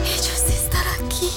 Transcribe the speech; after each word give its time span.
Ellos 0.00 0.44
estar 0.48 0.86
aquí. 0.98 1.28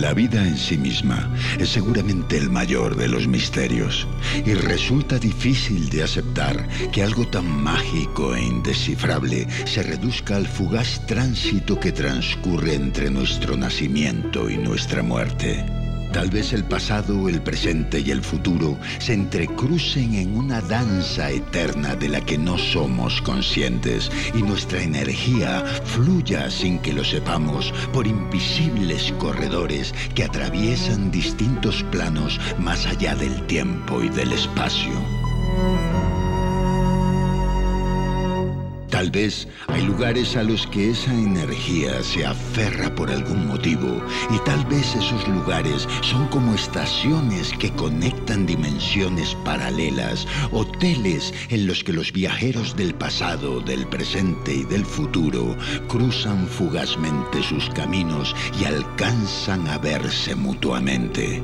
La 0.00 0.14
vida 0.14 0.46
en 0.46 0.56
sí 0.56 0.78
misma 0.78 1.28
es 1.58 1.70
seguramente 1.70 2.36
el 2.36 2.50
mayor 2.50 2.96
de 2.96 3.08
los 3.08 3.26
misterios 3.26 4.06
y 4.46 4.54
resulta 4.54 5.18
difícil 5.18 5.90
de 5.90 6.04
aceptar 6.04 6.68
que 6.92 7.02
algo 7.02 7.26
tan 7.26 7.62
mágico 7.62 8.34
e 8.34 8.42
indescifrable 8.42 9.46
se 9.66 9.82
reduzca 9.82 10.36
al 10.36 10.46
fugaz 10.46 11.04
tránsito 11.06 11.78
que 11.78 11.92
transcurre 11.92 12.74
entre 12.74 13.10
nuestro 13.10 13.56
nacimiento 13.56 14.48
y 14.48 14.56
nuestra 14.56 15.02
muerte. 15.02 15.81
Tal 16.12 16.28
vez 16.28 16.52
el 16.52 16.64
pasado, 16.64 17.28
el 17.28 17.40
presente 17.40 18.00
y 18.00 18.10
el 18.10 18.22
futuro 18.22 18.78
se 18.98 19.14
entrecrucen 19.14 20.14
en 20.14 20.36
una 20.36 20.60
danza 20.60 21.30
eterna 21.30 21.94
de 21.94 22.10
la 22.10 22.20
que 22.20 22.36
no 22.36 22.58
somos 22.58 23.22
conscientes 23.22 24.10
y 24.34 24.42
nuestra 24.42 24.82
energía 24.82 25.64
fluya 25.84 26.50
sin 26.50 26.78
que 26.80 26.92
lo 26.92 27.02
sepamos 27.02 27.72
por 27.94 28.06
invisibles 28.06 29.12
corredores 29.18 29.94
que 30.14 30.24
atraviesan 30.24 31.10
distintos 31.10 31.82
planos 31.84 32.38
más 32.58 32.86
allá 32.86 33.14
del 33.14 33.46
tiempo 33.46 34.02
y 34.02 34.10
del 34.10 34.32
espacio. 34.32 34.92
Tal 39.02 39.10
vez 39.10 39.48
hay 39.66 39.82
lugares 39.82 40.36
a 40.36 40.44
los 40.44 40.64
que 40.68 40.90
esa 40.90 41.12
energía 41.12 42.04
se 42.04 42.24
aferra 42.24 42.94
por 42.94 43.10
algún 43.10 43.48
motivo 43.48 44.00
y 44.30 44.38
tal 44.44 44.64
vez 44.66 44.94
esos 44.94 45.26
lugares 45.26 45.88
son 46.02 46.28
como 46.28 46.54
estaciones 46.54 47.50
que 47.58 47.72
conectan 47.72 48.46
dimensiones 48.46 49.34
paralelas, 49.44 50.24
hoteles 50.52 51.34
en 51.48 51.66
los 51.66 51.82
que 51.82 51.92
los 51.92 52.12
viajeros 52.12 52.76
del 52.76 52.94
pasado, 52.94 53.60
del 53.60 53.88
presente 53.88 54.54
y 54.54 54.62
del 54.62 54.86
futuro 54.86 55.56
cruzan 55.88 56.46
fugazmente 56.46 57.42
sus 57.42 57.68
caminos 57.70 58.36
y 58.60 58.66
alcanzan 58.66 59.66
a 59.66 59.78
verse 59.78 60.36
mutuamente. 60.36 61.42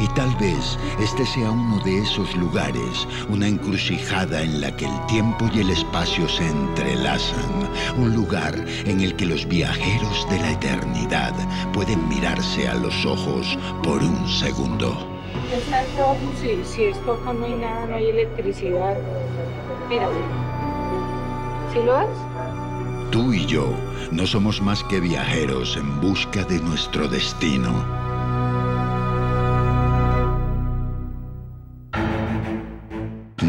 Y 0.00 0.08
tal 0.14 0.34
vez 0.36 0.78
este 1.00 1.26
sea 1.26 1.50
uno 1.50 1.82
de 1.84 1.98
esos 1.98 2.34
lugares, 2.36 3.06
una 3.28 3.46
encrucijada 3.46 4.42
en 4.42 4.60
la 4.60 4.74
que 4.74 4.86
el 4.86 5.06
tiempo 5.06 5.48
y 5.54 5.60
el 5.60 5.70
espacio 5.70 6.28
se 6.28 6.48
entrelazan, 6.96 7.68
un 7.98 8.14
lugar 8.14 8.54
en 8.86 9.00
el 9.00 9.14
que 9.16 9.26
los 9.26 9.46
viajeros 9.46 10.26
de 10.30 10.38
la 10.38 10.52
eternidad 10.52 11.34
pueden 11.72 12.08
mirarse 12.08 12.68
a 12.68 12.74
los 12.74 13.04
ojos 13.04 13.58
por 13.82 14.02
un 14.02 14.28
segundo. 14.28 14.96
Exacto, 15.52 16.16
si, 16.40 16.64
si 16.64 16.84
esto 16.84 17.12
acá 17.12 17.32
no 17.32 17.44
hay 17.44 17.54
nada, 17.54 17.86
no 17.86 17.96
hay 17.96 18.08
electricidad. 18.08 18.96
Mira, 19.88 20.08
¿sí 21.72 21.80
lo 21.84 21.98
ves? 21.98 23.10
Tú 23.10 23.32
y 23.32 23.46
yo 23.46 23.68
no 24.10 24.26
somos 24.26 24.60
más 24.60 24.82
que 24.84 25.00
viajeros 25.00 25.76
en 25.76 26.00
busca 26.00 26.44
de 26.44 26.58
nuestro 26.60 27.08
destino. 27.08 27.95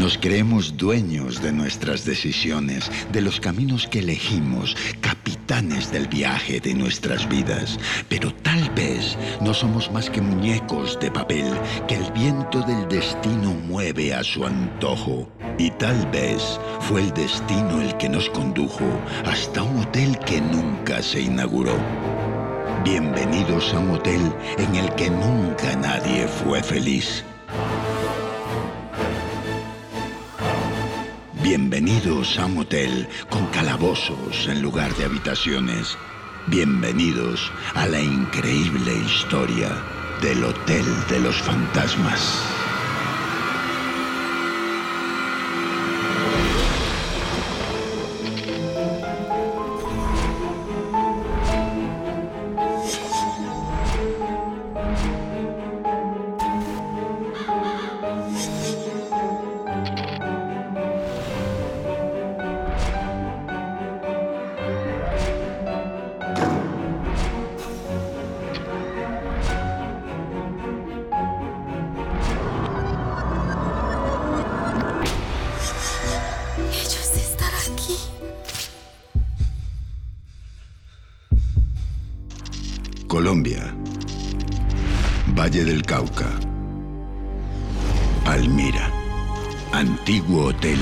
Nos 0.08 0.16
creemos 0.16 0.74
dueños 0.78 1.42
de 1.42 1.52
nuestras 1.52 2.06
decisiones, 2.06 2.90
de 3.12 3.20
los 3.20 3.40
caminos 3.40 3.86
que 3.86 3.98
elegimos, 3.98 4.74
capitanes 5.02 5.92
del 5.92 6.08
viaje 6.08 6.60
de 6.60 6.72
nuestras 6.72 7.28
vidas. 7.28 7.78
Pero 8.08 8.32
tal 8.32 8.70
vez 8.70 9.18
no 9.42 9.52
somos 9.52 9.92
más 9.92 10.08
que 10.08 10.22
muñecos 10.22 10.98
de 10.98 11.10
papel 11.10 11.52
que 11.86 11.96
el 11.96 12.10
viento 12.12 12.62
del 12.62 12.88
destino 12.88 13.52
mueve 13.52 14.14
a 14.14 14.24
su 14.24 14.46
antojo. 14.46 15.30
Y 15.58 15.72
tal 15.72 16.06
vez 16.06 16.58
fue 16.80 17.02
el 17.02 17.12
destino 17.12 17.82
el 17.82 17.94
que 17.98 18.08
nos 18.08 18.30
condujo 18.30 18.86
hasta 19.26 19.62
un 19.62 19.82
hotel 19.82 20.18
que 20.20 20.40
nunca 20.40 21.02
se 21.02 21.20
inauguró. 21.20 21.76
Bienvenidos 22.82 23.74
a 23.74 23.78
un 23.78 23.90
hotel 23.90 24.32
en 24.56 24.74
el 24.74 24.88
que 24.94 25.10
nunca 25.10 25.76
nadie 25.76 26.26
fue 26.26 26.62
feliz. 26.62 27.26
Bienvenidos 31.42 32.36
a 32.38 32.46
un 32.46 32.58
hotel 32.58 33.08
con 33.30 33.46
calabozos 33.46 34.48
en 34.48 34.60
lugar 34.60 34.92
de 34.96 35.04
habitaciones. 35.04 35.96
Bienvenidos 36.48 37.52
a 37.74 37.86
la 37.86 38.00
increíble 38.00 38.92
historia 39.06 39.70
del 40.20 40.42
Hotel 40.42 40.84
de 41.08 41.20
los 41.20 41.36
Fantasmas. 41.36 42.67
Colombia. 83.18 83.74
Valle 85.36 85.64
del 85.64 85.82
Cauca. 85.82 86.30
Palmira. 88.24 88.92
Antiguo 89.72 90.44
Hotel 90.44 90.78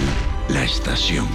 La 0.51 0.63
Estación. 0.63 1.27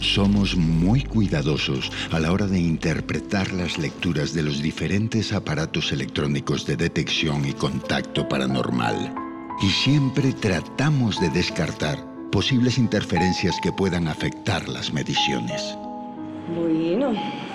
Somos 0.00 0.54
muy 0.54 1.02
cuidadosos 1.02 1.90
a 2.12 2.20
la 2.20 2.30
hora 2.30 2.46
de 2.46 2.60
interpretar 2.60 3.54
las 3.54 3.78
lecturas 3.78 4.34
de 4.34 4.42
los 4.42 4.60
diferentes 4.60 5.32
aparatos 5.32 5.92
electrónicos 5.92 6.66
de 6.66 6.76
detección 6.76 7.46
y 7.46 7.54
contacto 7.54 8.28
paranormal. 8.28 9.14
Y 9.62 9.70
siempre 9.70 10.34
tratamos 10.34 11.18
de 11.22 11.30
descartar 11.30 12.07
posibles 12.30 12.78
interferencias 12.78 13.58
que 13.62 13.72
puedan 13.72 14.08
afectar 14.08 14.68
las 14.68 14.92
mediciones. 14.92 15.76
Bueno, 16.54 17.12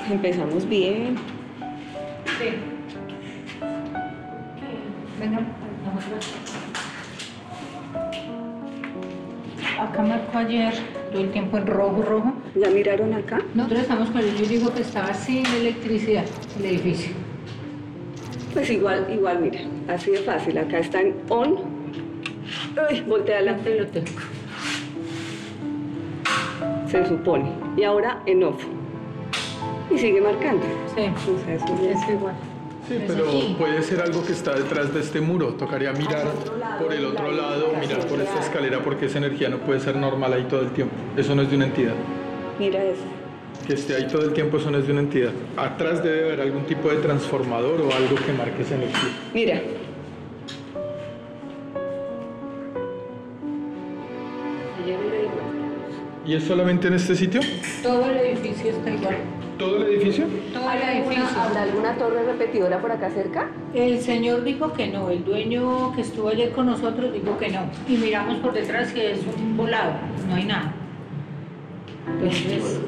empezamos 0.10 0.68
bien. 0.68 1.16
Sí. 2.40 2.50
Venga. 5.20 5.40
Acá 9.80 10.02
marcó 10.02 10.38
ayer 10.38 10.74
todo 11.12 11.22
el 11.22 11.32
tiempo 11.32 11.58
en 11.58 11.68
rojo, 11.68 12.02
rojo. 12.02 12.34
¿Ya 12.56 12.70
miraron 12.70 13.14
acá? 13.14 13.42
Nosotros 13.54 13.82
estamos 13.82 14.10
con 14.10 14.22
el 14.22 14.48
dijo 14.48 14.74
que 14.74 14.82
estaba 14.82 15.14
sin 15.14 15.46
electricidad 15.46 16.26
el 16.60 16.66
edificio. 16.66 17.14
Pues 18.54 18.70
igual, 18.70 19.08
igual, 19.12 19.40
mira, 19.40 19.62
así 19.88 20.12
de 20.12 20.20
fácil. 20.20 20.58
Acá 20.58 20.80
está 20.80 21.02
en 21.02 21.16
on. 21.30 21.58
Uy, 22.90 23.02
voltea 23.02 23.42
la 23.42 23.58
tengo. 23.58 23.88
Se 26.94 27.06
supone. 27.08 27.52
Y 27.76 27.84
ahora 27.84 28.22
en 28.26 28.44
off. 28.44 28.64
Y 29.92 29.98
sigue 29.98 30.22
marcando. 30.22 30.64
Sí, 30.96 31.02
O 31.02 31.46
sea, 31.46 31.56
eso 31.56 31.66
es- 31.90 31.98
es 32.04 32.10
igual. 32.10 32.36
Sí, 32.88 32.96
pero 33.08 33.26
puede 33.58 33.82
ser 33.82 34.02
algo 34.02 34.26
que 34.26 34.34
está 34.34 34.54
detrás 34.56 34.94
de 34.94 35.00
este 35.00 35.22
muro. 35.22 35.54
Tocaría 35.54 35.94
mirar 35.94 36.26
por 36.82 36.92
el 36.94 37.06
otro 37.06 37.32
lado, 37.32 37.68
mirar 37.80 38.06
por 38.08 38.20
esta 38.20 38.40
escalera, 38.42 38.80
porque 38.84 39.06
esa 39.06 39.20
energía 39.20 39.48
no 39.50 39.58
puede 39.60 39.80
ser 39.80 39.96
normal 39.96 40.34
ahí 40.34 40.44
todo 40.44 40.62
el 40.62 40.72
tiempo. 40.72 40.94
Eso 41.16 41.34
no 41.34 41.44
es 41.44 41.50
de 41.50 41.56
una 41.56 41.66
entidad. 41.66 41.94
Mira 42.60 42.84
eso. 42.84 43.02
Que 43.66 43.74
esté 43.76 43.96
ahí 43.96 44.08
todo 44.08 44.24
el 44.26 44.34
tiempo, 44.34 44.58
eso 44.58 44.70
no 44.70 44.78
es 44.80 44.86
de 44.86 44.92
una 44.92 45.02
entidad. 45.02 45.32
Atrás 45.56 46.04
debe 46.04 46.26
haber 46.26 46.42
algún 46.42 46.64
tipo 46.66 46.90
de 46.90 46.98
transformador 46.98 47.80
o 47.82 47.94
algo 47.94 48.16
que 48.26 48.34
marque 48.34 48.62
esa 48.64 48.76
energía. 48.76 49.10
Mira. 49.34 49.62
¿Y 56.26 56.36
es 56.36 56.44
solamente 56.46 56.88
en 56.88 56.94
este 56.94 57.16
sitio? 57.16 57.42
Todo 57.82 58.10
el 58.10 58.18
edificio 58.18 58.72
está 58.72 58.90
igual. 58.90 59.18
¿Todo 59.58 59.78
el 59.78 59.94
edificio? 59.94 60.26
Todo 60.54 60.64
el 60.64 60.70
¿Hay 60.70 60.98
alguna, 60.98 61.16
edificio. 61.16 61.42
¿Habrá 61.42 61.62
alguna 61.64 61.98
torre 61.98 62.24
repetidora 62.24 62.82
por 62.82 62.92
acá 62.92 63.10
cerca? 63.10 63.50
El 63.74 64.00
señor 64.00 64.44
dijo 64.44 64.72
que 64.74 64.88
no, 64.88 65.10
el 65.10 65.24
dueño 65.26 65.94
que 65.94 66.02
estuvo 66.02 66.30
ayer 66.30 66.52
con 66.52 66.68
nosotros 66.68 67.14
dijo 67.14 67.38
que 67.38 67.50
no. 67.50 67.62
Y 67.88 67.98
miramos 67.98 68.38
por 68.38 68.54
detrás 68.54 68.94
que 68.94 69.12
es 69.12 69.20
un 69.38 69.58
volado, 69.58 69.94
no 70.28 70.36
hay 70.36 70.46
nada. 70.46 70.74
Entonces, 72.08 72.80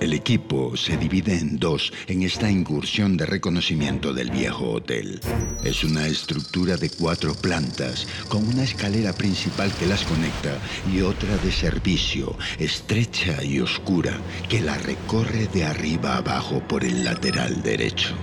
El 0.00 0.14
equipo 0.14 0.76
se 0.78 0.96
divide 0.96 1.36
en 1.38 1.58
dos 1.58 1.92
en 2.06 2.22
esta 2.22 2.50
incursión 2.50 3.18
de 3.18 3.26
reconocimiento 3.26 4.14
del 4.14 4.30
viejo 4.30 4.70
hotel. 4.70 5.20
Es 5.62 5.84
una 5.84 6.06
estructura 6.06 6.78
de 6.78 6.88
cuatro 6.88 7.34
plantas 7.34 8.08
con 8.30 8.48
una 8.48 8.62
escalera 8.62 9.12
principal 9.12 9.70
que 9.78 9.84
las 9.84 10.04
conecta 10.04 10.56
y 10.90 11.02
otra 11.02 11.36
de 11.44 11.52
servicio, 11.52 12.34
estrecha 12.58 13.44
y 13.44 13.60
oscura, 13.60 14.12
que 14.48 14.62
la 14.62 14.78
recorre 14.78 15.48
de 15.48 15.64
arriba 15.64 16.16
abajo 16.16 16.62
por 16.66 16.82
el 16.82 17.04
lateral 17.04 17.62
derecho. 17.62 18.14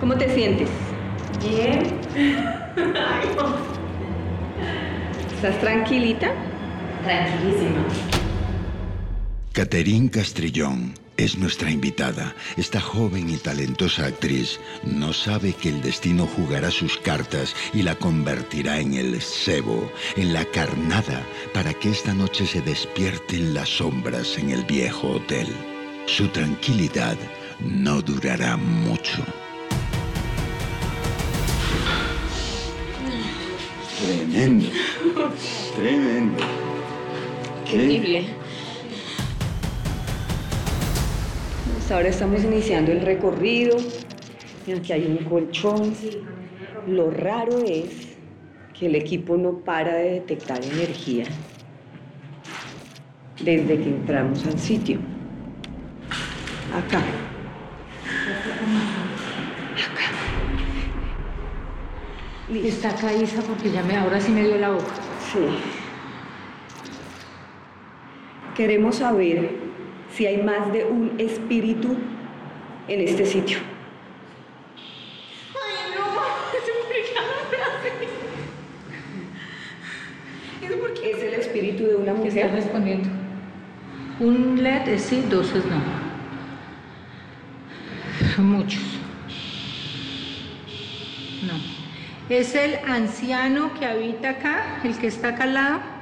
¿Cómo 0.00 0.18
te 0.18 0.34
sientes? 0.34 0.68
Bien. 1.42 1.98
¿Estás 5.34 5.58
tranquilita? 5.60 6.30
Tranquilísima. 7.04 8.17
Catherine 9.58 10.08
Castrillón 10.08 10.94
es 11.16 11.36
nuestra 11.36 11.68
invitada. 11.68 12.32
Esta 12.56 12.80
joven 12.80 13.28
y 13.28 13.38
talentosa 13.38 14.06
actriz 14.06 14.60
no 14.84 15.12
sabe 15.12 15.52
que 15.52 15.70
el 15.70 15.82
destino 15.82 16.28
jugará 16.28 16.70
sus 16.70 16.96
cartas 16.98 17.56
y 17.74 17.82
la 17.82 17.96
convertirá 17.96 18.78
en 18.78 18.94
el 18.94 19.20
cebo, 19.20 19.90
en 20.14 20.32
la 20.32 20.44
carnada, 20.44 21.26
para 21.52 21.74
que 21.74 21.90
esta 21.90 22.14
noche 22.14 22.46
se 22.46 22.60
despierten 22.60 23.52
las 23.52 23.68
sombras 23.68 24.38
en 24.38 24.50
el 24.50 24.62
viejo 24.62 25.08
hotel. 25.14 25.48
Su 26.06 26.28
tranquilidad 26.28 27.16
no 27.58 28.00
durará 28.00 28.56
mucho. 28.56 29.24
Tremendo. 34.06 34.68
Tremendo. 35.74 36.44
Terrible. 37.68 38.37
Ahora 41.90 42.08
estamos 42.08 42.44
iniciando 42.44 42.92
el 42.92 43.00
recorrido. 43.00 43.76
Aquí 44.76 44.92
hay 44.92 45.06
un 45.06 45.24
colchón. 45.24 45.94
Lo 46.86 47.10
raro 47.10 47.58
es 47.64 48.16
que 48.78 48.86
el 48.86 48.94
equipo 48.94 49.36
no 49.36 49.58
para 49.58 49.94
de 49.94 50.10
detectar 50.12 50.62
energía 50.62 51.24
desde 53.42 53.78
que 53.78 53.88
entramos 53.88 54.44
al 54.46 54.58
sitio. 54.58 54.98
Acá. 56.74 57.00
Listo. 62.50 62.68
Está 62.68 62.90
acá 62.90 63.12
Isa 63.12 63.42
porque 63.42 63.70
ya 63.70 63.82
me, 63.82 63.96
ahora 63.96 64.20
sí 64.20 64.32
me 64.32 64.42
dio 64.42 64.58
la 64.58 64.70
boca. 64.70 64.94
Sí. 65.32 65.38
Queremos 68.54 68.96
saber 68.96 69.67
si 70.18 70.26
hay 70.26 70.42
más 70.42 70.72
de 70.72 70.84
un 70.84 71.14
espíritu 71.20 71.96
en 72.88 73.00
este 73.02 73.24
sitio. 73.24 73.58
Es 81.04 81.22
el 81.22 81.34
espíritu 81.34 81.84
de 81.84 81.94
una 81.94 82.14
¿Qué 82.14 82.28
está 82.28 82.40
mujer. 82.46 82.52
respondiendo? 82.52 83.08
Un 84.18 84.60
LED 84.60 84.88
es 84.88 85.02
sí, 85.02 85.24
dos 85.30 85.54
es 85.54 85.64
no. 85.64 85.80
Muchos. 88.42 88.82
No. 91.46 91.54
Es 92.28 92.56
el 92.56 92.74
anciano 92.88 93.72
que 93.78 93.86
habita 93.86 94.30
acá, 94.30 94.80
el 94.82 94.98
que 94.98 95.06
está 95.06 95.28
acá 95.28 95.44
al 95.44 95.54
lado. 95.54 95.97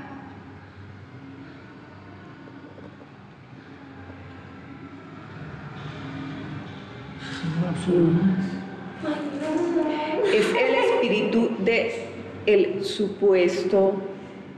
Es 10.32 10.46
el 10.48 10.74
espíritu 10.74 11.50
de 11.64 12.06
el 12.46 12.84
supuesto 12.84 13.94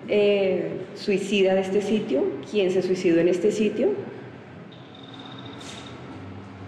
eh, 0.09 0.87
suicida 0.95 1.55
de 1.55 1.61
este 1.61 1.83
sitio. 1.83 2.25
¿Quién 2.51 2.71
se 2.71 2.83
suicidó 2.83 3.21
en 3.21 3.29
este 3.29 3.51
sitio? 3.51 3.91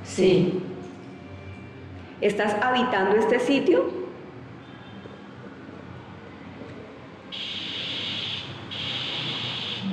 Sí. 0.04 0.60
¿Estás 2.20 2.54
habitando 2.62 3.16
este 3.16 3.38
sitio? 3.38 4.00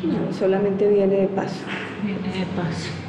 No, 0.03 0.33
solamente 0.33 0.87
viene 0.87 1.15
de 1.15 1.27
paso. 1.27 1.63
Viene 2.03 2.39
de 2.39 2.45
paso. 2.55 3.06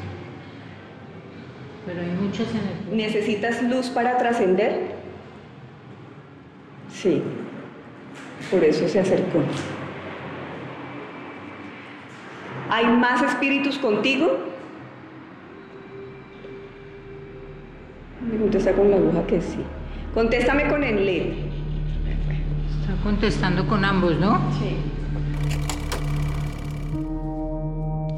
Pero 1.86 2.00
hay 2.00 2.10
muchas 2.10 2.48
energías. 2.50 2.92
¿Necesitas 2.92 3.62
luz 3.62 3.88
para 3.88 4.18
trascender? 4.18 4.92
Sí. 6.92 7.22
Por 8.50 8.64
eso 8.64 8.88
se 8.88 9.00
acercó. 9.00 9.40
¿Hay 12.70 12.86
más 12.86 13.22
espíritus 13.22 13.78
contigo? 13.78 14.38
Me 18.30 18.38
contesta 18.38 18.72
con 18.72 18.90
la 18.90 18.96
aguja 18.96 19.26
que 19.26 19.40
sí. 19.40 19.58
Contéstame 20.12 20.68
con 20.68 20.82
el 20.84 21.06
LED. 21.06 21.32
Está 22.80 23.02
contestando 23.02 23.66
con 23.66 23.84
ambos, 23.84 24.18
¿no? 24.18 24.40
Sí. 24.58 24.76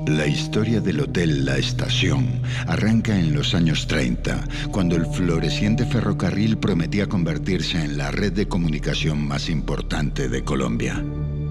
La 0.07 0.27
historia 0.27 0.81
del 0.81 1.01
Hotel 1.01 1.45
La 1.45 1.59
Estación 1.59 2.41
arranca 2.67 3.19
en 3.19 3.35
los 3.35 3.55
años 3.55 3.87
30, 3.87 4.45
cuando 4.73 4.97
el 4.97 5.07
floreciente 5.07 5.85
ferrocarril 5.85 6.57
prometía 6.57 7.07
convertirse 7.07 7.85
en 7.85 7.99
la 7.99 8.11
red 8.11 8.33
de 8.33 8.49
comunicación 8.49 9.27
más 9.27 9.49
importante 9.49 10.29
de 10.29 10.43
Colombia. 10.43 11.05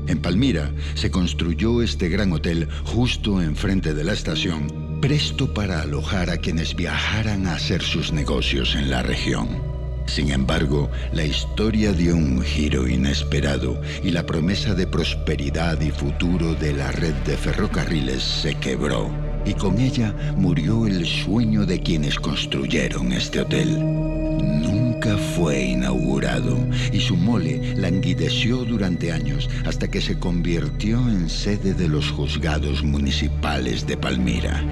En 0.08 0.20
Palmira 0.22 0.72
se 0.96 1.12
construyó 1.12 1.82
este 1.82 2.10
gran 2.10 2.34
hotel 2.34 2.68
justo 2.84 3.42
enfrente 3.42 3.94
de 3.94 4.04
la 4.04 4.14
estación, 4.14 5.00
presto 5.00 5.54
para 5.54 5.82
alojar 5.82 6.30
a 6.30 6.38
quienes 6.38 6.76
viajaran 6.76 7.48
a 7.48 7.54
hacer 7.54 7.82
sus 7.82 8.12
negocios 8.12 8.76
en 8.76 8.90
la 8.90 9.04
región. 9.04 9.79
Sin 10.10 10.32
embargo, 10.32 10.90
la 11.14 11.24
historia 11.24 11.94
dio 11.94 12.16
un 12.16 12.42
giro 12.42 12.88
inesperado 12.88 13.80
y 14.04 14.10
la 14.10 14.26
promesa 14.26 14.74
de 14.74 14.88
prosperidad 14.88 15.80
y 15.82 15.92
futuro 15.92 16.56
de 16.56 16.74
la 16.74 16.92
red 16.92 17.14
de 17.28 17.38
ferrocarriles 17.38 18.24
se 18.24 18.56
quebró. 18.56 19.12
Y 19.46 19.54
con 19.54 19.80
ella 19.80 20.16
murió 20.36 20.88
el 20.88 21.06
sueño 21.06 21.64
de 21.64 21.82
quienes 21.82 22.20
construyeron 22.20 23.14
este 23.14 23.42
hotel. 23.42 23.80
Nunca 23.80 25.16
fue 25.16 25.62
inaugurado 25.62 26.58
y 26.92 27.00
su 27.00 27.16
mole 27.16 27.76
languideció 27.76 28.66
durante 28.66 29.12
años 29.12 29.48
hasta 29.64 29.90
que 29.90 30.02
se 30.02 30.18
convirtió 30.18 30.98
en 31.08 31.30
sede 31.30 31.76
de 31.76 31.88
los 31.88 32.10
juzgados 32.10 32.84
municipales 32.84 33.86
de 33.86 33.96
Palmira. 33.96 34.64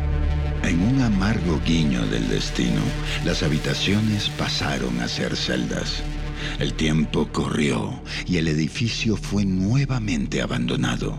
En 0.64 0.82
un 0.82 1.02
amargo 1.02 1.62
guiño 1.66 2.06
del 2.08 2.28
destino, 2.28 2.82
las 3.26 3.44
habitaciones 3.44 4.30
pasaron 4.30 5.00
a 5.00 5.08
ser 5.08 5.36
celdas. 5.36 6.04
El 6.60 6.74
tiempo 6.74 7.28
corrió 7.32 8.02
y 8.26 8.38
el 8.38 8.48
edificio 8.48 9.16
fue 9.16 9.46
nuevamente 9.46 10.42
abandonado. 10.42 11.18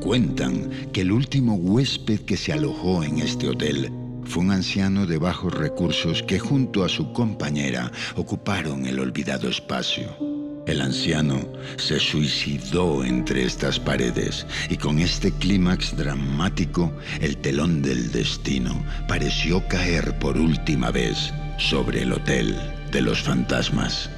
Cuentan 0.00 0.70
que 0.92 1.00
el 1.00 1.12
último 1.12 1.54
huésped 1.54 2.20
que 2.20 2.36
se 2.36 2.52
alojó 2.52 3.02
en 3.02 3.18
este 3.18 3.48
hotel 3.48 3.90
fue 4.24 4.42
un 4.42 4.50
anciano 4.52 5.06
de 5.06 5.18
bajos 5.18 5.52
recursos 5.52 6.22
que 6.22 6.38
junto 6.38 6.84
a 6.84 6.88
su 6.88 7.12
compañera 7.12 7.90
ocuparon 8.16 8.86
el 8.86 8.98
olvidado 8.98 9.48
espacio. 9.48 10.33
El 10.66 10.80
anciano 10.80 11.40
se 11.76 12.00
suicidó 12.00 13.04
entre 13.04 13.44
estas 13.44 13.78
paredes 13.78 14.46
y 14.70 14.76
con 14.78 14.98
este 14.98 15.30
clímax 15.30 15.94
dramático 15.96 16.90
el 17.20 17.36
telón 17.36 17.82
del 17.82 18.10
destino 18.12 18.82
pareció 19.06 19.66
caer 19.68 20.18
por 20.18 20.38
última 20.38 20.90
vez 20.90 21.32
sobre 21.58 22.02
el 22.02 22.12
hotel 22.12 22.56
de 22.90 23.02
los 23.02 23.20
fantasmas. 23.20 24.08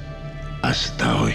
Hasta 0.61 1.21
hoy. 1.21 1.33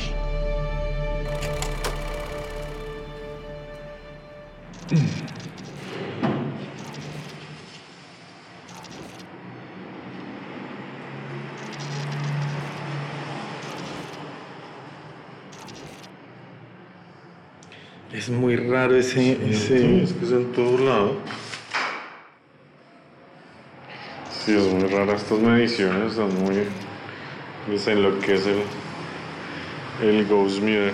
Es 18.13 18.29
muy 18.29 18.57
raro 18.57 18.95
ese, 18.95 19.39
ese... 19.49 20.03
Es 20.03 20.13
que 20.13 20.27
es 20.27 20.33
en 20.33 20.53
todo 20.53 20.77
lado. 20.85 21.17
Sí, 24.45 24.55
es 24.55 24.67
muy 24.67 24.87
rara 24.89 25.15
estas 25.15 25.39
mediciones, 25.39 26.13
están 26.13 26.35
muy. 26.43 26.65
Pues 27.67 27.87
en 27.87 28.03
lo 28.03 28.19
que 28.19 28.35
es 28.35 28.47
el, 28.47 28.63
el 30.03 30.27
Ghost 30.27 30.61
Meter. 30.61 30.93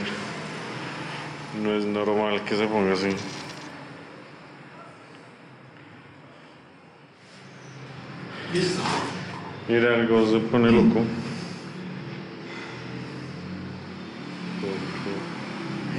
No 1.60 1.72
es 1.72 1.84
normal 1.84 2.44
que 2.44 2.56
se 2.56 2.66
ponga 2.66 2.92
así. 2.92 3.08
Listo. 8.52 8.82
Mira, 9.66 9.96
el 9.96 10.06
Ghost 10.06 10.32
se 10.32 10.38
pone 10.38 10.70
loco. 10.70 11.00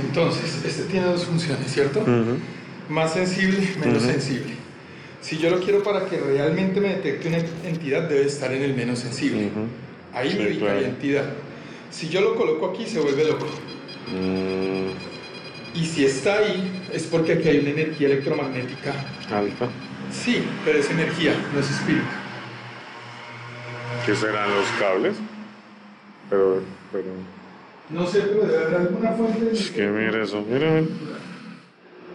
Entonces, 0.09 0.63
este 0.65 0.83
tiene 0.83 1.05
dos 1.05 1.25
funciones, 1.25 1.71
¿cierto? 1.71 2.03
Más 2.89 3.13
sensible, 3.13 3.59
menos 3.79 4.01
sensible. 4.01 4.53
Si 5.21 5.37
yo 5.37 5.51
lo 5.51 5.59
quiero 5.59 5.83
para 5.83 6.05
que 6.07 6.17
realmente 6.17 6.81
me 6.81 6.89
detecte 6.89 7.27
una 7.27 7.37
entidad, 7.63 8.09
debe 8.09 8.25
estar 8.25 8.51
en 8.51 8.63
el 8.63 8.73
menos 8.73 8.99
sensible. 8.99 9.49
Ahí 10.13 10.31
Sí, 10.31 10.37
me 10.39 10.47
ubica 10.47 10.59
claro. 10.65 10.81
la 10.81 10.87
entidad. 10.87 11.25
Si 11.91 12.09
yo 12.09 12.21
lo 12.21 12.35
coloco 12.35 12.71
aquí, 12.71 12.85
se 12.87 12.99
vuelve 12.99 13.25
loco. 13.25 13.45
Mm, 14.11 14.89
Y 15.79 15.85
si 15.85 16.05
está 16.05 16.39
ahí, 16.39 16.81
es 16.91 17.03
porque 17.03 17.33
aquí 17.33 17.47
hay 17.49 17.59
una 17.59 17.69
energía 17.69 18.07
electromagnética. 18.07 18.91
alta. 19.31 19.67
Sí, 20.11 20.43
pero 20.65 20.79
es 20.79 20.89
energía, 20.89 21.33
no 21.53 21.59
es 21.59 21.69
espíritu. 21.69 22.05
¿Qué 24.07 24.15
serán 24.15 24.49
los 24.55 24.65
cables? 24.79 25.15
Pero, 26.31 26.63
pero. 26.91 27.05
No 27.89 28.05
sé, 28.05 28.21
pero 28.21 28.45
debe 28.45 28.65
haber 28.65 28.81
alguna 28.81 29.11
fuente 29.13 29.45
de 29.45 29.51
Es 29.53 29.71
que 29.71 29.87
mira 29.87 30.23
eso, 30.23 30.43
mira. 30.47 30.69
mira. 30.81 30.87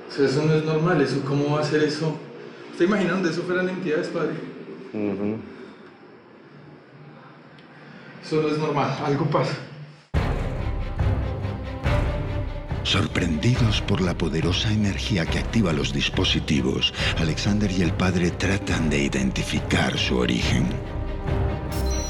O 0.08 0.12
sea, 0.16 0.26
eso 0.26 0.42
no 0.44 0.54
es 0.54 0.64
normal, 0.64 1.00
eso, 1.00 1.20
¿cómo 1.26 1.54
va 1.56 1.60
a 1.60 1.64
ser 1.64 1.82
eso? 1.82 2.16
¿Usted 2.70 2.84
imagina 2.84 3.12
donde 3.12 3.30
eso 3.30 3.42
fueran 3.42 3.68
entidades, 3.68 4.08
padre? 4.08 4.34
Ujú. 4.92 5.38
Eso 8.24 8.42
no 8.42 8.48
es 8.48 8.58
normal, 8.58 8.96
algo 9.04 9.24
pasa. 9.26 9.54
Sorprendidos 12.84 13.80
por 13.80 14.00
la 14.00 14.16
poderosa 14.16 14.70
energía 14.72 15.26
que 15.26 15.38
activa 15.38 15.72
los 15.72 15.92
dispositivos, 15.92 16.94
Alexander 17.18 17.70
y 17.70 17.82
el 17.82 17.92
padre 17.92 18.30
tratan 18.30 18.88
de 18.90 18.98
identificar 19.02 19.98
su 19.98 20.18
origen. 20.18 20.66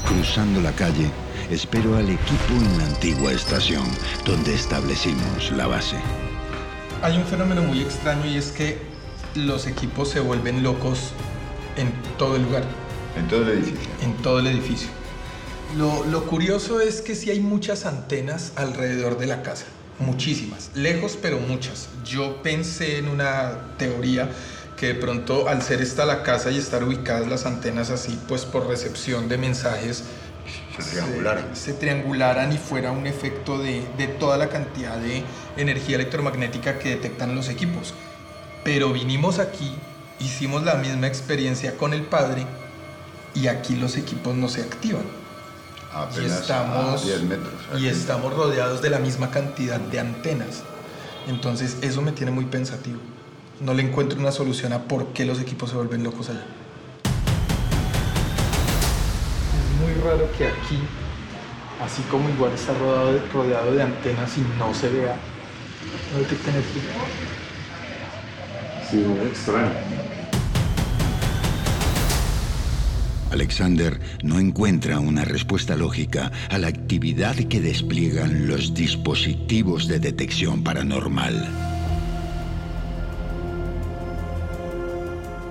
Cruzando 0.05 0.61
la 0.61 0.73
calle, 0.73 1.09
espero 1.49 1.95
al 1.95 2.09
equipo 2.09 2.53
en 2.53 2.77
la 2.77 2.85
antigua 2.85 3.31
estación, 3.31 3.83
donde 4.25 4.53
establecimos 4.55 5.51
la 5.51 5.67
base. 5.67 5.97
Hay 7.01 7.17
un 7.17 7.25
fenómeno 7.25 7.61
muy 7.63 7.81
extraño 7.81 8.25
y 8.25 8.37
es 8.37 8.51
que 8.51 8.79
los 9.35 9.67
equipos 9.67 10.09
se 10.09 10.19
vuelven 10.19 10.63
locos 10.63 11.11
en 11.77 11.91
todo 12.17 12.35
el 12.35 12.43
lugar, 12.43 12.63
En 13.17 13.27
todo 13.27 13.43
el 13.43 13.59
edificio. 13.59 13.89
en 14.01 14.13
todo 14.17 14.39
el 14.39 14.47
edificio. 14.47 14.87
Lo, 15.77 16.05
lo 16.05 16.25
curioso 16.25 16.79
es 16.79 17.01
que 17.01 17.15
sí 17.15 17.29
hay 17.31 17.41
muchas 17.41 17.85
antenas 17.85 18.53
alrededor 18.55 19.17
de 19.17 19.25
la 19.27 19.41
casa, 19.43 19.65
muchísimas, 19.99 20.71
lejos 20.73 21.17
pero 21.21 21.39
muchas. 21.39 21.89
Yo 22.05 22.41
pensé 22.43 22.97
en 22.97 23.09
una 23.09 23.75
teoría 23.77 24.29
que 24.77 24.87
de 24.87 24.95
pronto 24.95 25.47
al 25.47 25.61
ser 25.61 25.81
esta 25.81 26.05
la 26.05 26.23
casa 26.23 26.51
y 26.51 26.57
estar 26.57 26.83
ubicadas 26.83 27.27
las 27.27 27.45
antenas 27.45 27.89
así, 27.89 28.17
pues 28.27 28.45
por 28.45 28.67
recepción 28.67 29.27
de 29.27 29.37
mensajes, 29.37 30.03
Se 30.77 30.91
triangularon. 30.91 31.55
se, 31.55 31.71
se 31.71 31.73
triangularan 31.73 32.51
y 32.51 32.57
fuera 32.57 32.91
un 32.91 33.07
efecto 33.07 33.57
de, 33.57 33.85
de 33.97 34.07
toda 34.07 34.37
la 34.37 34.49
cantidad 34.49 34.97
de 34.97 35.23
energía 35.57 35.95
electromagnética 35.95 36.79
que 36.79 36.89
detectan 36.89 37.35
los 37.35 37.49
equipos. 37.49 37.93
Pero 38.63 38.91
vinimos 38.91 39.39
aquí, 39.39 39.75
hicimos 40.19 40.63
la 40.63 40.75
misma 40.75 41.07
experiencia 41.07 41.77
con 41.77 41.93
el 41.93 42.03
padre 42.03 42.45
y 43.35 43.47
aquí 43.47 43.75
los 43.75 43.97
equipos 43.97 44.35
no 44.35 44.47
se 44.47 44.61
activan. 44.61 45.03
Y 46.21 46.25
estamos, 46.25 47.01
a 47.01 47.05
10 47.05 47.23
metros. 47.23 47.53
y 47.79 47.87
estamos 47.87 48.33
rodeados 48.33 48.81
de 48.81 48.89
la 48.89 48.99
misma 48.99 49.31
cantidad 49.31 49.79
de 49.79 49.99
antenas. 49.99 50.63
Entonces 51.27 51.77
eso 51.81 52.01
me 52.01 52.11
tiene 52.11 52.31
muy 52.31 52.45
pensativo. 52.45 52.99
No 53.61 53.73
le 53.73 53.83
encuentro 53.83 54.19
una 54.19 54.31
solución 54.31 54.73
a 54.73 54.83
por 54.83 55.13
qué 55.13 55.23
los 55.23 55.39
equipos 55.39 55.69
se 55.69 55.77
vuelven 55.77 56.03
locos 56.03 56.29
allá. 56.29 56.45
Muy 59.85 59.93
raro 60.01 60.27
que 60.37 60.47
aquí, 60.47 60.79
así 61.79 62.01
como 62.09 62.27
igual 62.29 62.53
está 62.53 62.73
rodeado 62.73 63.13
de, 63.13 63.19
rodeado 63.31 63.71
de 63.75 63.83
antenas 63.83 64.35
y 64.37 64.41
no 64.57 64.73
se 64.73 64.89
vea, 64.89 65.15
no 66.11 66.19
detecta 66.19 66.49
energía. 66.49 66.81
Sí, 68.89 68.97
muy 68.97 69.27
extraño. 69.27 69.69
Alexander 73.31 73.99
no 74.23 74.39
encuentra 74.39 74.99
una 74.99 75.25
respuesta 75.25 75.75
lógica 75.75 76.31
a 76.49 76.57
la 76.57 76.67
actividad 76.67 77.35
que 77.35 77.59
despliegan 77.59 78.47
los 78.47 78.73
dispositivos 78.73 79.87
de 79.87 79.99
detección 79.99 80.63
paranormal. 80.63 81.74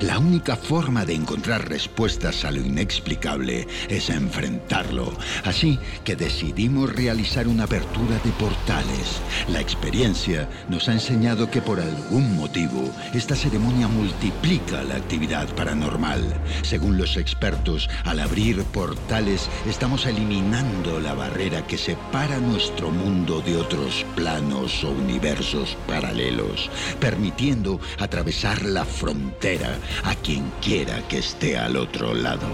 La 0.07 0.19
única 0.19 0.55
forma 0.55 1.07
de 1.07 1.15
encontrar 1.15 1.67
respuestas 1.67 2.45
a 2.45 2.51
lo 2.51 2.61
inexplicable 2.61 3.67
es 3.89 4.11
enfrentarlo. 4.11 5.11
Así 5.45 5.79
que 6.05 6.15
decidimos 6.15 6.95
realizar 6.95 7.49
una 7.49 7.65
apertura 7.65 8.19
de 8.23 8.31
portales. 8.33 9.23
La 9.49 9.63
experiencia 9.63 10.47
nos 10.69 10.91
ha 10.91 10.93
enseñado 10.93 11.51
que 11.51 11.63
por 11.63 11.81
algún 11.81 12.37
motivo 12.37 12.93
esta 13.15 13.35
ceremonia 13.35 13.89
multiplica 13.89 14.83
la 14.83 14.97
actividad 14.97 15.49
paranormal. 15.55 16.23
Según 16.61 16.99
los 16.99 17.17
expertos, 17.17 17.89
al 18.05 18.21
abrir 18.21 18.63
portales 18.65 19.49
estamos 19.67 20.05
eliminando 20.05 21.01
la 21.01 21.15
barrera 21.15 21.67
que 21.67 21.79
separa 21.79 22.39
nuestro 22.41 22.91
mundo 22.91 23.41
de 23.41 23.57
otros 23.57 24.05
planos 24.15 24.85
o 24.85 24.91
universos 24.91 25.79
paralelos, 25.87 26.71
permitiendo 27.01 27.81
atravesar 27.99 28.63
la 28.67 28.85
frontera 28.85 29.79
a 30.03 30.15
quien 30.15 30.51
quiera 30.61 31.07
que 31.09 31.19
esté 31.19 31.57
al 31.57 31.77
otro 31.77 32.15
lado. 32.15 32.47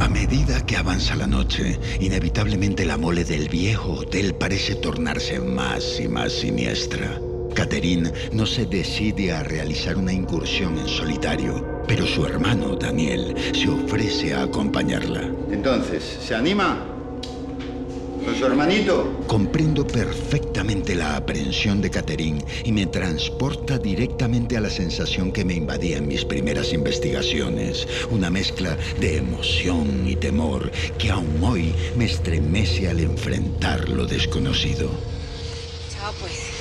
A 0.00 0.08
medida 0.08 0.64
que 0.64 0.76
avanza 0.76 1.16
la 1.16 1.26
noche, 1.26 1.78
inevitablemente 2.00 2.84
la 2.84 2.96
mole 2.96 3.24
del 3.24 3.48
viejo 3.48 3.92
hotel 3.92 4.34
parece 4.34 4.74
tornarse 4.74 5.40
más 5.40 5.98
y 6.00 6.08
más 6.08 6.32
siniestra. 6.32 7.18
Catherine 7.58 8.12
no 8.30 8.46
se 8.46 8.66
decide 8.66 9.32
a 9.32 9.42
realizar 9.42 9.96
una 9.96 10.12
incursión 10.12 10.78
en 10.78 10.86
solitario, 10.86 11.82
pero 11.88 12.06
su 12.06 12.24
hermano 12.24 12.76
Daniel 12.76 13.34
se 13.52 13.68
ofrece 13.68 14.32
a 14.32 14.42
acompañarla. 14.42 15.28
Entonces, 15.50 16.04
¿se 16.24 16.36
anima? 16.36 16.86
¿Con 18.24 18.36
su 18.36 18.46
hermanito? 18.46 19.24
Comprendo 19.26 19.84
perfectamente 19.84 20.94
la 20.94 21.16
aprehensión 21.16 21.80
de 21.80 21.90
Catherine 21.90 22.44
y 22.62 22.70
me 22.70 22.86
transporta 22.86 23.76
directamente 23.76 24.56
a 24.56 24.60
la 24.60 24.70
sensación 24.70 25.32
que 25.32 25.44
me 25.44 25.54
invadía 25.54 25.96
en 25.96 26.06
mis 26.06 26.24
primeras 26.24 26.72
investigaciones. 26.72 27.88
Una 28.12 28.30
mezcla 28.30 28.76
de 29.00 29.16
emoción 29.16 30.06
y 30.06 30.14
temor 30.14 30.70
que 30.96 31.10
aún 31.10 31.42
hoy 31.42 31.74
me 31.96 32.04
estremece 32.04 32.88
al 32.88 33.00
enfrentar 33.00 33.88
lo 33.88 34.06
desconocido. 34.06 34.90
Chao, 35.92 36.12
pues. 36.20 36.58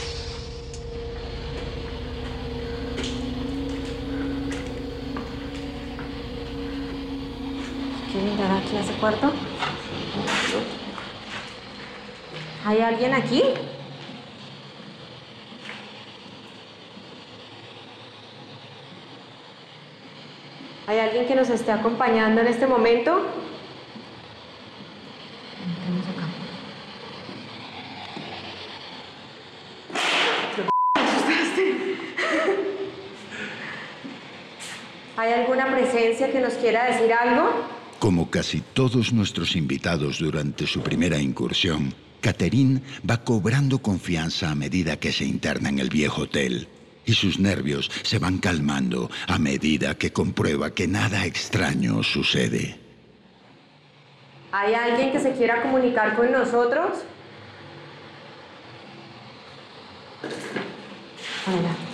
¿Quiere 8.18 8.32
entrar 8.32 8.52
aquí 8.52 8.76
a 8.76 8.80
ese 8.80 8.87
cuarto? 8.98 9.32
¿Hay 12.66 12.82
alguien 12.82 13.14
aquí? 13.14 13.44
¿Hay 20.88 21.00
alguien 21.00 21.28
que 21.28 21.36
nos 21.36 21.50
esté 21.50 21.72
acompañando 21.72 22.42
en 22.42 22.48
este 22.48 22.66
momento? 22.66 23.26
¿Hay 35.18 35.34
alguna 35.34 35.72
presencia 35.72 36.32
que 36.32 36.40
nos 36.40 36.54
quiera 36.54 36.86
decir 36.86 37.12
algo? 37.12 37.77
Como 38.00 38.30
casi 38.30 38.62
todos 38.62 39.12
nuestros 39.12 39.56
invitados 39.56 40.20
durante 40.20 40.68
su 40.68 40.82
primera 40.82 41.18
incursión, 41.18 41.96
Catherine 42.22 42.82
va 43.10 43.24
cobrando 43.24 43.80
confianza 43.80 44.52
a 44.52 44.56
medida 44.56 45.00
que 45.00 45.12
se 45.12 45.26
interna 45.26 45.70
en 45.70 45.80
el 45.80 45.90
viejo 45.90 46.24
hotel. 46.24 46.68
Y 47.06 47.14
sus 47.14 47.40
nervios 47.40 47.90
se 48.04 48.20
van 48.20 48.38
calmando 48.38 49.10
a 49.28 49.40
medida 49.40 49.96
que 49.96 50.12
comprueba 50.12 50.74
que 50.76 50.88
nada 50.88 51.26
extraño 51.26 52.04
sucede. 52.04 52.78
¿Hay 54.52 54.74
alguien 54.74 55.12
que 55.12 55.20
se 55.20 55.34
quiera 55.34 55.62
comunicar 55.64 56.16
con 56.16 56.32
nosotros? 56.32 57.00
Hola. 61.48 61.88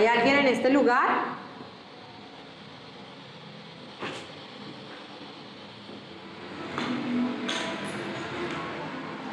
¿Hay 0.00 0.06
alguien 0.06 0.38
en 0.38 0.46
este 0.60 0.70
lugar? 0.74 1.40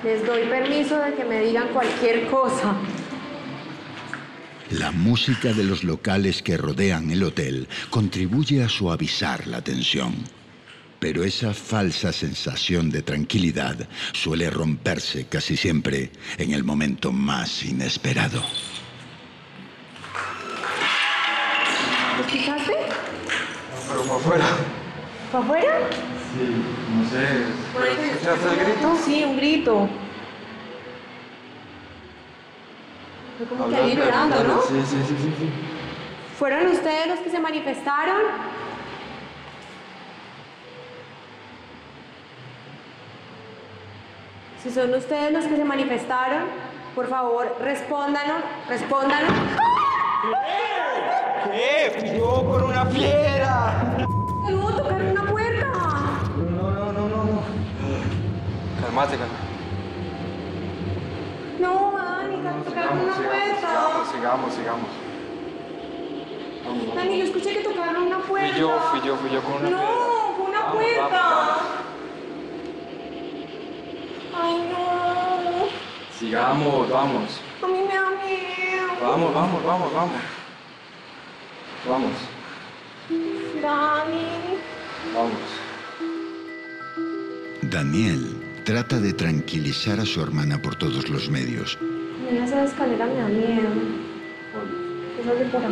Les 0.05 0.25
doy 0.25 0.43
permiso 0.43 0.97
de 0.99 1.15
que 1.15 1.25
me 1.25 1.41
digan 1.41 1.67
cualquier 1.73 2.27
cosa. 2.27 2.75
La 4.71 4.91
música 4.91 5.51
de 5.51 5.65
los 5.65 5.83
locales 5.83 6.41
que 6.41 6.55
rodean 6.55 7.11
el 7.11 7.23
hotel 7.23 7.67
contribuye 7.89 8.63
a 8.63 8.69
suavizar 8.69 9.47
la 9.47 9.61
tensión. 9.61 10.13
Pero 10.99 11.25
esa 11.25 11.53
falsa 11.53 12.13
sensación 12.13 12.89
de 12.89 13.01
tranquilidad 13.01 13.87
suele 14.13 14.49
romperse 14.49 15.25
casi 15.25 15.57
siempre 15.57 16.11
en 16.37 16.53
el 16.53 16.63
momento 16.63 17.11
más 17.11 17.63
inesperado. 17.63 18.41
Afuera. 24.27 24.45
¿Para 25.31 25.43
afuera? 25.43 25.73
Sí, 26.33 26.63
no 26.93 27.09
sé. 27.09 27.23
¿Escuchaste 28.11 28.49
el 28.49 28.65
grito? 28.65 28.95
Sí, 29.05 29.23
un 29.23 29.37
grito. 29.37 29.89
Fue 33.37 33.47
como 33.47 33.69
que 33.69 33.75
ahí 33.75 33.95
llorando, 33.95 34.43
¿no? 34.43 34.61
Sí, 34.63 34.81
sí, 34.85 34.97
sí, 35.07 35.15
sí, 35.17 35.33
sí. 35.37 35.49
¿Fueron 36.37 36.67
ustedes 36.67 37.07
los 37.07 37.19
que 37.19 37.29
se 37.29 37.39
manifestaron? 37.39 38.21
Si 44.61 44.71
son 44.71 44.93
ustedes 44.93 45.31
los 45.31 45.45
que 45.45 45.55
se 45.55 45.63
manifestaron, 45.63 46.43
por 46.95 47.07
favor, 47.07 47.55
respóndanos, 47.61 48.41
respóndanos. 48.67 49.31
¿Qué? 51.51 51.95
Fui 51.99 52.17
yo 52.17 52.43
con 52.43 52.63
una 52.63 52.85
fiera. 52.87 53.95
¡Ayudo 54.45 54.69
a 54.69 54.77
tocar 54.77 55.01
una 55.01 55.23
puerta! 55.25 55.71
No, 56.37 56.71
no, 56.71 56.91
no, 56.91 57.07
no, 57.07 57.23
no. 57.23 57.41
No, 58.97 59.03
Dani, 61.95 62.37
tocaron 62.65 62.99
una 62.99 63.13
puerta. 63.13 63.67
sigamos, 64.09 64.09
sigamos, 64.09 64.53
sigamos. 64.55 64.89
Dani, 66.95 67.19
yo 67.19 67.23
escuché 67.25 67.53
que 67.53 67.63
tocaron 67.63 68.07
una 68.07 68.17
puerta. 68.17 68.49
Fui 68.49 68.59
yo, 68.59 68.79
fui 68.89 69.01
yo, 69.01 69.15
fui 69.17 69.29
yo 69.29 69.41
con 69.43 69.53
una 69.53 69.67
fiera. 69.67 69.77
No, 69.83 70.33
fue 70.35 70.45
una 70.47 70.59
Vamos, 70.61 70.75
puerta. 70.75 71.09
vamos, 71.11 71.61
Ay, 74.41 74.55
no. 74.71 76.17
Sigamos, 76.17 76.89
vamos. 76.89 77.41
A 77.61 77.67
mí 77.67 77.79
me 77.87 77.93
da 77.93 78.09
miedo. 78.09 78.87
Vamos, 78.99 79.31
vamos, 79.31 79.63
vamos, 79.63 79.93
vamos. 79.93 80.21
Vamos, 81.87 82.11
Dani. 83.61 84.57
vamos. 85.13 85.41
Daniel 87.61 88.36
trata 88.67 88.99
de 88.99 89.13
tranquilizar 89.13 89.97
a 90.01 90.05
su 90.05 90.21
hermana 90.21 90.61
por 90.61 90.75
todos 90.75 91.07
los 91.07 91.29
medios. 91.29 91.79
Mira, 92.29 92.43
esa 92.43 92.65
escalera 92.65 93.05
me 93.05 93.15
da 93.15 93.27
miedo. 93.29 93.69
Por 95.51 95.63
acá. 95.63 95.71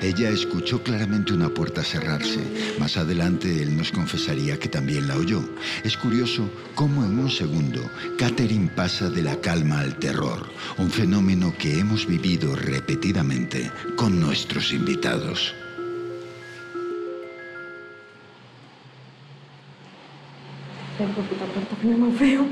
Ella 0.00 0.30
escuchó 0.30 0.82
claramente 0.82 1.34
una 1.34 1.50
puerta 1.50 1.82
cerrarse. 1.82 2.40
Más 2.78 2.96
adelante 2.96 3.62
él 3.62 3.76
nos 3.76 3.92
confesaría 3.92 4.58
que 4.58 4.68
también 4.68 5.08
la 5.08 5.16
oyó. 5.16 5.42
Es 5.84 5.94
curioso 5.98 6.48
cómo 6.74 7.04
en 7.04 7.18
un 7.18 7.30
segundo 7.30 7.82
Catherine 8.18 8.70
pasa 8.74 9.10
de 9.10 9.22
la 9.22 9.36
calma 9.36 9.80
al 9.80 9.96
terror, 9.96 10.50
un 10.78 10.90
fenómeno 10.90 11.52
que 11.58 11.78
hemos 11.78 12.06
vivido 12.06 12.56
repetidamente 12.56 13.70
con 13.94 14.18
nuestros 14.18 14.72
invitados. 14.72 15.54
Pero 20.98 21.10
me 21.82 21.96
más 21.96 22.16
feo. 22.16 22.46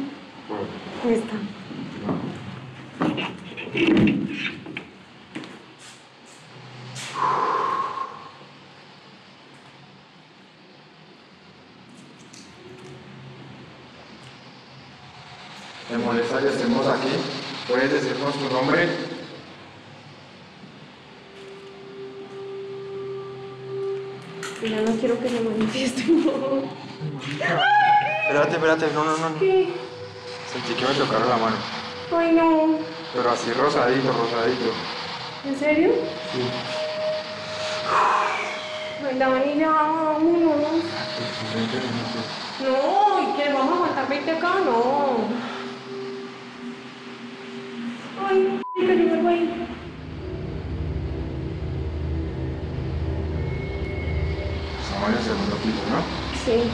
Esta. 1.09 1.37
¿Te 15.89 15.99
molesta 15.99 16.41
que 16.41 16.49
estemos 16.49 16.87
aquí? 16.87 17.09
¿Puedes 17.69 17.93
decirnos 17.93 18.35
tu 18.35 18.53
nombre? 18.53 19.20
Ya 24.63 24.83
no 24.83 24.93
quiero 24.97 25.19
que 25.19 25.29
se 25.29 25.41
manifieste. 25.41 26.05
no. 26.07 26.63
Espérate, 28.23 28.53
espérate, 28.53 28.87
no, 28.95 29.05
no, 29.05 29.17
no. 29.17 29.31
no. 29.31 29.39
¿Qué? 29.39 29.69
Sentí 30.53 30.75
que 30.75 30.87
me 30.87 30.95
tocaron 30.95 31.29
la 31.31 31.37
mano. 31.37 31.57
Ay, 32.15 32.33
no. 32.33 32.79
Pero 33.15 33.31
así 33.31 33.53
rosadito, 33.53 34.13
rosadito. 34.13 34.73
¿En 35.47 35.59
serio? 35.59 35.93
Sí. 36.33 36.41
Ay, 39.03 39.19
Dani, 39.19 39.59
ya, 39.59 39.71
vámonos. 39.71 40.85
No, 42.61 43.23
¿y 43.23 43.37
qué? 43.37 43.53
¿Vamos 43.53 43.73
a 43.73 43.77
aguantar 43.77 44.09
20 44.09 44.31
acá? 44.31 44.55
No. 44.67 45.19
Ay, 48.29 48.63
que 48.75 48.87
yo 48.87 49.17
me 49.17 49.23
voy. 49.23 49.51
Estamos 55.01 55.17
en 55.17 55.33
el 55.33 55.39
segundo 55.39 55.57
piso, 55.57 55.83
¿no? 55.91 56.03
Sí. 56.45 56.71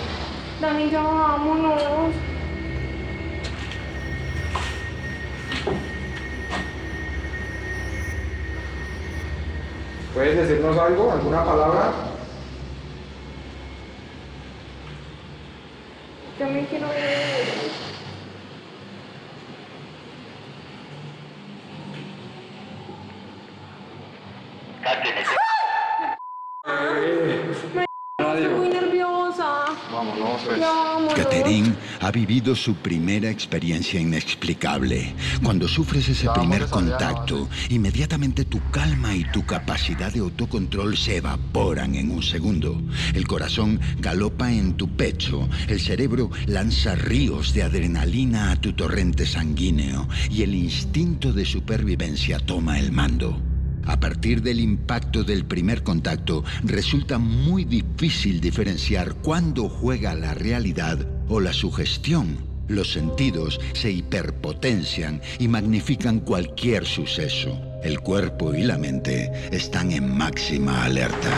Dani, 0.61 0.91
ya 0.91 1.01
vámonos. 1.01 2.13
¿Puedes 10.13 10.37
decirnos 10.37 10.77
algo? 10.77 11.13
¿Alguna 11.13 11.45
palabra? 11.45 11.93
Yo 16.41 16.47
me 16.49 16.67
quiero 16.67 16.87
ir. 16.87 17.77
Estoy 28.37 28.49
muy 28.49 28.69
nerviosa. 28.69 29.65
Vámonos, 29.91 30.43
pues. 30.45 30.59
Ya, 30.59 30.67
vámonos. 30.73 31.15
Catherine 31.15 31.75
ha 32.07 32.13
vivido 32.13 32.55
su 32.55 32.77
primera 32.77 33.31
experiencia 33.31 33.99
inexplicable. 33.99 35.13
Cuando 35.43 35.67
sufres 35.67 36.09
ese 36.09 36.29
primer 36.33 36.67
contacto, 36.67 37.49
inmediatamente 37.69 38.45
tu 38.45 38.61
calma 38.71 39.17
y 39.17 39.25
tu 39.33 39.45
capacidad 39.45 40.13
de 40.13 40.21
autocontrol 40.21 40.97
se 40.97 41.17
evaporan 41.17 41.97
en 41.97 42.13
un 42.13 42.23
segundo. 42.23 42.81
El 43.13 43.27
corazón 43.27 43.81
galopa 43.99 44.53
en 44.53 44.75
tu 44.75 44.89
pecho, 44.95 45.49
el 45.67 45.81
cerebro 45.81 46.31
lanza 46.47 46.95
ríos 46.95 47.53
de 47.53 47.65
adrenalina 47.65 48.53
a 48.53 48.57
tu 48.57 48.73
torrente 48.73 49.27
sanguíneo 49.27 50.09
y 50.31 50.43
el 50.43 50.55
instinto 50.55 51.33
de 51.33 51.45
supervivencia 51.45 52.39
toma 52.39 52.79
el 52.79 52.93
mando. 52.93 53.43
A 53.85 53.99
partir 53.99 54.43
del 54.43 54.61
impacto 54.61 55.25
del 55.25 55.45
primer 55.45 55.83
contacto, 55.83 56.45
resulta 56.63 57.19
muy 57.19 57.65
difícil 57.65 58.41
diferenciar 58.41 59.17
cuándo 59.17 59.69
juega 59.69 60.15
la 60.15 60.35
realidad 60.35 61.16
o 61.29 61.41
la 61.41 61.53
sugestión. 61.53 62.39
Los 62.69 62.93
sentidos 62.93 63.61
se 63.75 63.91
hiperpotencian 63.91 65.21
y 65.39 65.49
magnifican 65.49 66.21
cualquier 66.21 66.85
suceso. 66.85 67.61
El 67.83 68.01
cuerpo 68.01 68.55
y 68.55 68.63
la 68.63 68.77
mente 68.77 69.31
están 69.53 69.93
en 69.93 70.17
máxima 70.17 70.85
alerta. 70.85 71.31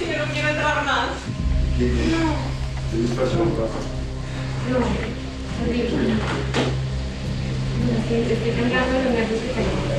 Yo 0.00 0.18
no 0.18 0.32
quiero 0.32 0.48
entrar 0.48 0.84
más. 0.84 1.08
No. 4.70 4.78
Horrible. 5.62 6.14
Estoy 7.98 8.32
estoy 8.32 8.50
temblando 8.50 8.92
de 8.92 9.04
los 9.04 9.12
nervios 9.12 9.40
que 9.40 9.48
tengo. 9.48 9.97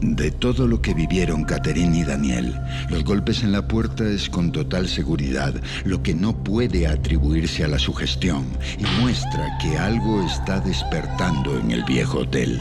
De 0.00 0.30
todo 0.30 0.66
lo 0.66 0.82
que 0.82 0.92
vivieron 0.92 1.44
Catherine 1.44 1.98
y 1.98 2.04
Daniel, 2.04 2.54
los 2.90 3.02
golpes 3.02 3.42
en 3.42 3.52
la 3.52 3.66
puerta 3.66 4.04
es 4.04 4.28
con 4.28 4.52
total 4.52 4.88
seguridad 4.88 5.54
lo 5.84 6.02
que 6.02 6.14
no 6.14 6.36
puede 6.36 6.86
atribuirse 6.86 7.64
a 7.64 7.68
la 7.68 7.78
sugestión 7.78 8.46
y 8.78 8.84
muestra 9.00 9.56
que 9.60 9.78
algo 9.78 10.22
está 10.22 10.60
despertando 10.60 11.58
en 11.58 11.70
el 11.70 11.82
viejo 11.84 12.18
hotel. 12.18 12.60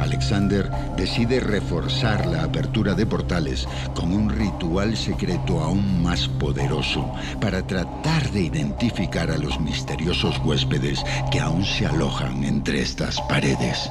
Alexander 0.00 0.70
decide 0.96 1.40
reforzar 1.40 2.26
la 2.26 2.44
apertura 2.44 2.94
de 2.94 3.06
portales 3.06 3.68
con 3.94 4.12
un 4.12 4.30
ritual 4.30 4.96
secreto 4.96 5.60
aún 5.60 6.02
más 6.02 6.28
poderoso 6.28 7.12
para 7.40 7.66
tratar 7.66 8.30
de 8.32 8.42
identificar 8.42 9.30
a 9.30 9.38
los 9.38 9.60
misteriosos 9.60 10.40
huéspedes 10.44 11.04
que 11.30 11.40
aún 11.40 11.64
se 11.64 11.86
alojan 11.86 12.42
entre 12.44 12.80
estas 12.80 13.20
paredes. 13.22 13.90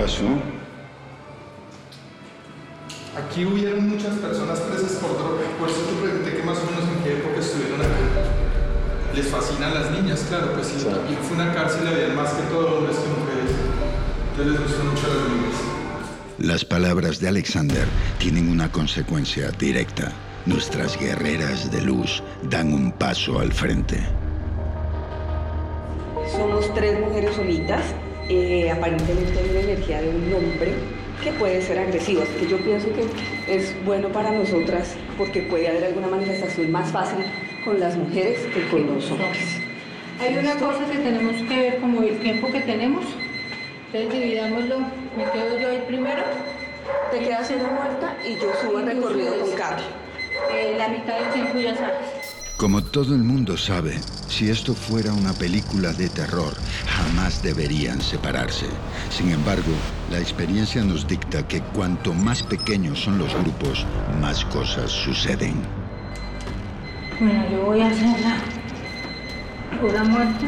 Pasó? 0.00 0.24
Aquí 3.16 3.44
hubieron 3.44 3.88
muchas 3.88 4.16
personas 4.16 4.60
presas 4.60 4.92
por 4.92 5.12
droga, 5.18 5.42
por 5.58 5.68
eso 5.68 5.80
te 5.80 6.00
pregunté 6.00 6.36
que 6.36 6.42
más 6.42 6.58
o 6.58 6.70
menos 6.70 6.84
en 6.84 7.04
qué 7.04 7.18
época 7.18 7.38
estuvieron 7.38 7.80
acá. 7.80 7.88
Les 9.14 9.26
fascinan 9.26 9.74
las 9.74 9.90
niñas, 9.90 10.24
claro, 10.28 10.52
pues 10.54 10.68
sí, 10.68 10.84
también 10.84 11.18
fue 11.22 11.36
una 11.36 11.52
cárcel, 11.52 11.86
había 11.86 12.14
más 12.14 12.32
que 12.32 12.42
todo 12.44 12.78
hombres 12.78 12.96
que 12.96 13.08
mujeres. 13.08 13.50
Entonces 14.30 14.52
les 14.52 14.62
gustan 14.62 14.88
mucho 14.88 15.06
las 15.08 15.28
niñas. 15.28 15.56
Las 16.38 16.64
palabras 16.64 17.20
de 17.20 17.28
Alexander 17.28 17.86
tienen 18.18 18.48
una 18.48 18.70
consecuencia 18.72 19.50
directa. 19.50 20.12
Nuestras 20.46 20.98
guerreras 20.98 21.70
de 21.70 21.82
luz 21.82 22.22
dan 22.44 22.72
un 22.72 22.92
paso 22.92 23.40
al 23.40 23.52
frente. 23.52 23.98
Somos 26.32 26.72
tres 26.72 26.98
mujeres 27.00 27.34
solitas. 27.34 27.82
Eh, 28.30 28.70
aparentemente 28.70 29.38
hay 29.38 29.50
una 29.50 29.60
energía 29.60 30.00
de 30.00 30.08
un 30.08 30.32
hombre 30.32 30.72
que 31.22 31.32
puede 31.32 31.60
ser 31.60 31.80
agresivo. 31.80 32.22
Así 32.22 32.32
que 32.38 32.48
yo 32.48 32.58
pienso 32.58 32.88
que 32.92 33.04
es 33.52 33.74
bueno 33.84 34.08
para 34.10 34.30
nosotras 34.30 34.94
porque 35.18 35.42
puede 35.42 35.68
haber 35.68 35.84
alguna 35.84 36.06
manifestación 36.06 36.70
más 36.70 36.90
fácil 36.92 37.24
con 37.64 37.80
las 37.80 37.96
mujeres 37.96 38.38
que 38.54 38.66
con 38.68 38.86
los 38.86 39.10
hombres. 39.10 39.60
Hay 40.20 40.36
una 40.36 40.54
cosa 40.54 40.84
que 40.90 40.98
tenemos 40.98 41.34
que 41.48 41.56
ver 41.56 41.80
como 41.80 42.02
el 42.02 42.20
tiempo 42.20 42.50
que 42.52 42.60
tenemos. 42.60 43.04
Entonces 43.92 44.20
dividámoslo. 44.20 44.78
Me 45.16 45.24
quedo 45.32 45.58
yo 45.58 45.68
ahí 45.68 45.82
primero. 45.88 46.22
Te 47.10 47.18
quedas 47.18 47.50
una 47.50 47.68
muerta 47.68 48.16
y 48.24 48.34
yo 48.34 48.52
subo 48.62 48.78
el 48.78 48.86
recorrido 48.86 49.40
con 49.40 49.50
Carla. 49.56 49.82
Eh, 50.52 50.74
la 50.78 50.88
mitad 50.88 51.18
del 51.18 51.32
tiempo 51.32 51.58
ya 51.58 51.76
sabes. 51.76 51.96
Como 52.56 52.82
todo 52.84 53.14
el 53.14 53.22
mundo 53.22 53.56
sabe, 53.56 53.94
si 54.30 54.48
esto 54.48 54.74
fuera 54.74 55.12
una 55.12 55.32
película 55.32 55.92
de 55.92 56.08
terror, 56.08 56.54
jamás 56.86 57.42
deberían 57.42 58.00
separarse. 58.00 58.66
Sin 59.10 59.30
embargo, 59.30 59.72
la 60.10 60.20
experiencia 60.20 60.84
nos 60.84 61.06
dicta 61.06 61.46
que 61.46 61.60
cuanto 61.60 62.14
más 62.14 62.42
pequeños 62.42 63.00
son 63.00 63.18
los 63.18 63.34
grupos, 63.34 63.84
más 64.20 64.44
cosas 64.46 64.90
suceden. 64.92 65.54
Bueno, 67.18 67.44
yo 67.50 67.64
voy 67.66 67.80
a 67.80 67.88
hacer 67.88 68.20
la 68.20 69.78
pura 69.80 70.04
muerta. 70.04 70.46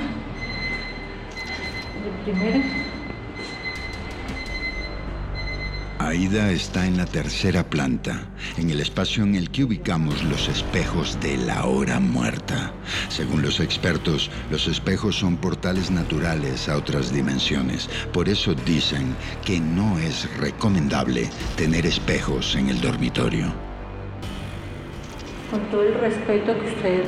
De 2.02 2.32
primero. 2.32 2.91
Aida 6.08 6.50
está 6.50 6.86
en 6.86 6.96
la 6.96 7.06
tercera 7.06 7.62
planta, 7.64 8.26
en 8.56 8.70
el 8.70 8.80
espacio 8.80 9.22
en 9.22 9.34
el 9.34 9.50
que 9.50 9.64
ubicamos 9.64 10.22
los 10.24 10.48
espejos 10.48 11.18
de 11.20 11.36
la 11.36 11.64
hora 11.64 12.00
muerta. 12.00 12.72
Según 13.08 13.40
los 13.42 13.60
expertos, 13.60 14.30
los 14.50 14.66
espejos 14.68 15.16
son 15.16 15.36
portales 15.36 15.90
naturales 15.90 16.68
a 16.68 16.76
otras 16.76 17.12
dimensiones. 17.12 17.88
Por 18.12 18.28
eso 18.28 18.54
dicen 18.54 19.14
que 19.44 19.60
no 19.60 19.98
es 19.98 20.28
recomendable 20.38 21.30
tener 21.56 21.86
espejos 21.86 22.56
en 22.56 22.68
el 22.68 22.80
dormitorio. 22.80 23.46
Con 25.50 25.60
todo 25.70 25.82
el 25.82 25.94
respeto 25.94 26.58
que 26.60 26.66
usted, 26.68 27.04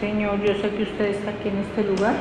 señor, 0.00 0.38
yo 0.44 0.54
sé 0.60 0.70
que 0.76 0.82
usted 0.82 1.06
está 1.06 1.30
aquí 1.30 1.48
en 1.48 1.58
este 1.58 1.82
lugar, 1.84 2.14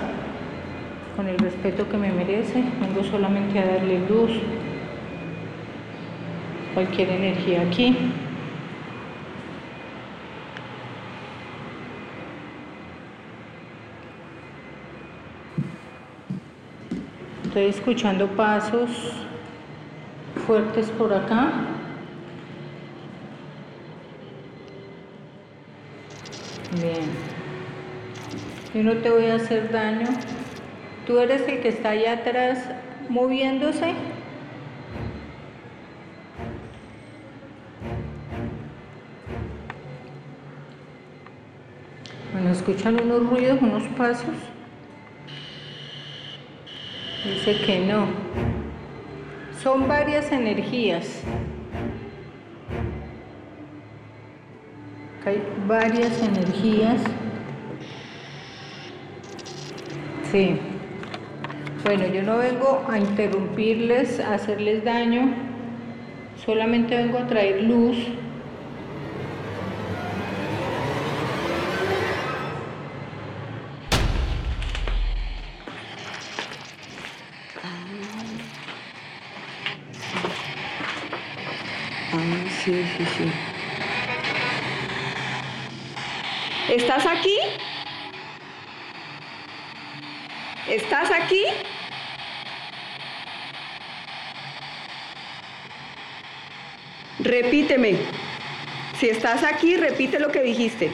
con 1.16 1.28
el 1.28 1.38
respeto 1.38 1.90
que 1.90 1.98
me 1.98 2.12
merece, 2.12 2.64
vengo 2.80 3.04
solamente 3.04 3.60
a 3.60 3.66
darle 3.66 4.08
luz, 4.08 4.32
cualquier 6.78 7.10
energía 7.10 7.64
aquí. 7.64 7.98
Estoy 17.46 17.66
escuchando 17.66 18.28
pasos 18.28 18.92
fuertes 20.46 20.92
por 20.92 21.12
acá. 21.12 21.52
Bien. 26.80 27.10
Yo 28.76 28.84
no 28.84 29.02
te 29.02 29.10
voy 29.10 29.26
a 29.26 29.38
hacer 29.38 29.72
daño. 29.72 30.10
Tú 31.08 31.18
eres 31.18 31.42
el 31.48 31.60
que 31.62 31.70
está 31.70 31.90
allá 31.90 32.14
atrás 32.14 32.70
moviéndose. 33.10 33.96
Escuchan 42.68 43.00
unos 43.02 43.30
ruidos, 43.30 43.62
unos 43.62 43.84
pasos. 43.98 44.36
Dice 47.24 47.62
que 47.66 47.80
no. 47.80 48.08
Son 49.64 49.88
varias 49.88 50.30
energías. 50.34 51.24
Hay 55.26 55.42
varias 55.66 56.22
energías. 56.22 57.02
Sí. 60.30 60.60
Bueno, 61.86 62.06
yo 62.08 62.22
no 62.24 62.38
vengo 62.38 62.86
a 62.90 63.00
interrumpirles, 63.00 64.20
a 64.20 64.34
hacerles 64.34 64.84
daño. 64.84 65.34
Solamente 66.46 66.98
vengo 66.98 67.18
a 67.20 67.28
traer 67.28 67.64
luz. 67.64 67.98
¿Estás 86.70 87.06
aquí? 87.06 87.38
¿Estás 90.68 91.12
aquí? 91.12 91.44
Repíteme. 97.20 97.98
Si 99.00 99.10
estás 99.10 99.44
aquí, 99.44 99.78
repite 99.78 100.20
lo 100.20 100.32
que 100.32 100.42
dijiste. 100.42 100.92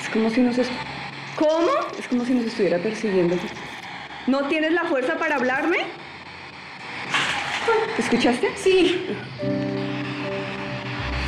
Es 0.00 0.08
como 0.08 0.30
si 0.30 0.40
nos... 0.40 0.56
¿Cómo? 1.36 1.70
Es 1.98 2.08
como 2.08 2.24
si 2.24 2.34
nos 2.34 2.46
estuviera 2.46 2.78
persiguiendo. 2.78 3.36
¿No 4.26 4.48
tienes 4.48 4.72
la 4.72 4.84
fuerza 4.84 5.18
para 5.18 5.36
hablarme? 5.36 5.78
¿Escuchaste? 7.98 8.50
Sí. 8.56 9.06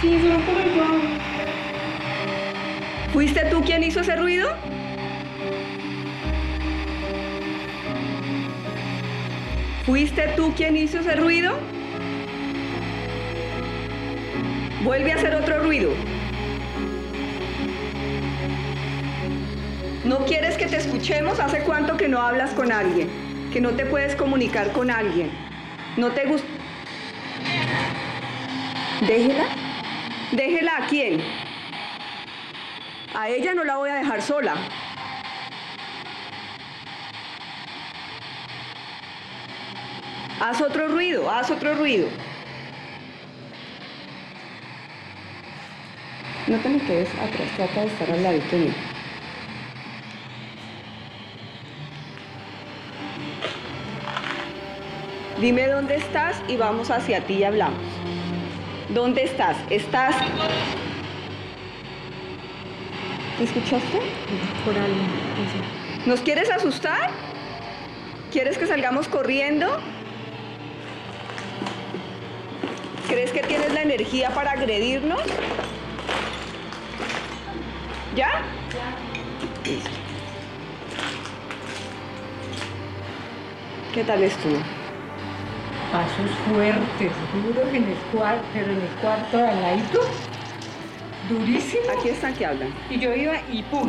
Sí, 0.01 0.19
solo 0.21 0.35
como 0.45 0.61
yo. 0.61 0.85
¿Fuiste 3.13 3.45
tú 3.47 3.63
quien 3.65 3.83
hizo 3.85 4.01
ese 4.01 4.17
ruido? 4.17 4.51
¿Fuiste 9.87 10.29
tú 10.37 10.53
quien 10.55 10.77
hizo 10.77 10.99
ese 10.99 11.15
ruido? 11.17 11.55
Vuelve 14.83 15.13
a 15.13 15.17
hacer 15.17 15.35
otro 15.35 15.63
ruido. 15.63 15.93
¿No 20.05 20.19
quieres 20.27 20.59
que 20.59 20.67
te 20.67 20.77
escuchemos? 20.77 21.41
¿Hace 21.41 21.61
cuánto 21.61 21.97
que 21.97 22.09
no 22.09 22.21
hablas 22.21 22.51
con 22.51 22.71
alguien? 22.71 23.09
Que 23.51 23.61
no 23.63 23.71
te 23.71 23.87
puedes 23.87 24.15
comunicar 24.15 24.71
con 24.73 24.91
alguien. 24.91 25.31
¿No 25.97 26.11
te 26.11 26.27
gusta? 26.27 26.47
Déjela. 29.01 29.45
Déjela 30.33 30.77
a 30.77 30.87
quién. 30.89 31.23
A 33.15 33.31
ella 33.31 33.55
no 33.55 33.65
la 33.65 33.77
voy 33.79 33.89
a 33.89 33.95
dejar 33.95 34.21
sola. 34.21 34.55
Haz 40.39 40.61
otro 40.61 40.89
ruido, 40.89 41.31
haz 41.31 41.51
otro 41.51 41.75
ruido. 41.77 42.09
No 46.47 46.59
te 46.59 46.69
me 46.69 46.79
quedes 46.81 47.09
atrás, 47.09 47.49
trata 47.57 47.81
de 47.81 47.87
estar 47.87 48.11
al 48.11 48.23
ladito 48.23 48.57
mío. 48.57 48.94
Dime 55.45 55.69
dónde 55.69 55.97
estás 55.97 56.41
y 56.49 56.57
vamos 56.57 56.91
hacia 56.91 57.21
ti 57.27 57.35
y 57.35 57.45
hablamos. 57.45 57.79
¿Dónde 58.89 59.25
estás? 59.25 59.59
¿Estás? 59.69 60.17
¿Te 63.37 63.45
escuchaste? 63.45 64.01
Por 64.65 64.75
algo. 64.75 65.03
¿Nos 66.07 66.21
quieres 66.21 66.51
asustar? 66.51 67.11
¿Quieres 68.33 68.57
que 68.57 68.67
salgamos 68.67 69.07
corriendo? 69.07 69.67
¿Crees 73.07 73.31
que 73.31 73.43
tienes 73.43 73.71
la 73.75 73.83
energía 73.83 74.31
para 74.31 74.53
agredirnos? 74.53 75.21
¿Ya? 78.17 78.31
Listo. 79.63 79.91
¿Qué 83.93 84.05
tal 84.05 84.23
estuvo? 84.23 84.84
Pasos 85.95 86.29
fuertes, 86.49 87.13
duros 87.33 87.73
en 87.73 87.85
el 87.85 87.95
cuarto, 88.11 88.43
pero 88.53 88.67
en 88.73 88.81
el 88.81 88.89
cuarto 89.01 89.39
al 89.39 89.63
ladito. 89.63 90.01
Durísimo. 91.29 91.85
Aquí 91.97 92.09
están 92.09 92.35
que 92.35 92.45
hablan. 92.47 92.75
Y 92.91 92.99
yo 92.99 93.15
iba 93.15 93.35
y 93.49 93.63
pum. 93.63 93.89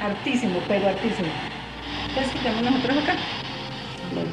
Hartísimo, 0.00 0.60
pero 0.68 0.86
hartísimo. 0.86 1.26
Entonces 2.08 2.32
quitamos 2.34 2.62
nosotros 2.62 2.98
acá. 3.02 3.14
Bueno, 4.14 4.30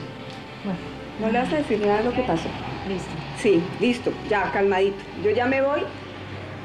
Bueno, 0.64 0.80
no 1.22 1.32
le 1.32 1.40
vas 1.40 1.54
a 1.54 1.56
decir 1.56 1.80
nada 1.80 1.98
de 1.98 2.04
lo 2.04 2.14
que 2.14 2.22
pasó. 2.22 2.50
listo. 2.88 3.10
Sí, 3.40 3.64
listo, 3.80 4.14
ya, 4.30 4.52
calmadito. 4.52 5.04
Yo 5.24 5.32
ya 5.32 5.48
me 5.48 5.64
voy. 5.64 5.82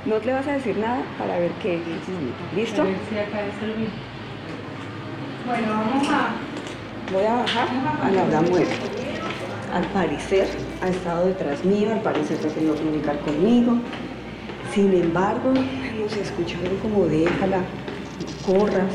No 0.04 0.18
le 0.18 0.33
vas 0.35 0.46
a 0.46 0.52
decir 0.52 0.76
nada 0.76 1.00
para 1.18 1.38
ver 1.38 1.50
qué. 1.62 1.80
¿Listo? 2.54 2.83
A 2.83 2.85
ver 2.85 2.96
si 3.09 3.18
acá 3.18 3.40
es 3.46 3.62
el 3.62 3.74
mismo. 3.74 3.94
Bueno, 5.46 5.66
vamos 5.70 6.09
a. 6.11 6.28
Voy 7.11 7.24
a 7.24 7.35
bajar 7.37 7.68
a 8.02 8.11
la 8.11 8.40
muere. 8.42 8.89
Al 9.72 9.85
parecer 9.92 10.48
ha 10.83 10.88
estado 10.88 11.26
detrás 11.26 11.64
mío, 11.64 11.92
al 11.92 12.00
parecer 12.00 12.38
se 12.38 12.48
ha 12.48 12.54
querido 12.54 12.74
comunicar 12.74 13.20
conmigo. 13.20 13.76
Sin 14.74 14.92
embargo, 14.92 15.52
hemos 15.54 16.16
escuchado 16.16 16.76
como 16.83 17.06
déjala, 17.06 17.62
corras. 18.44 18.92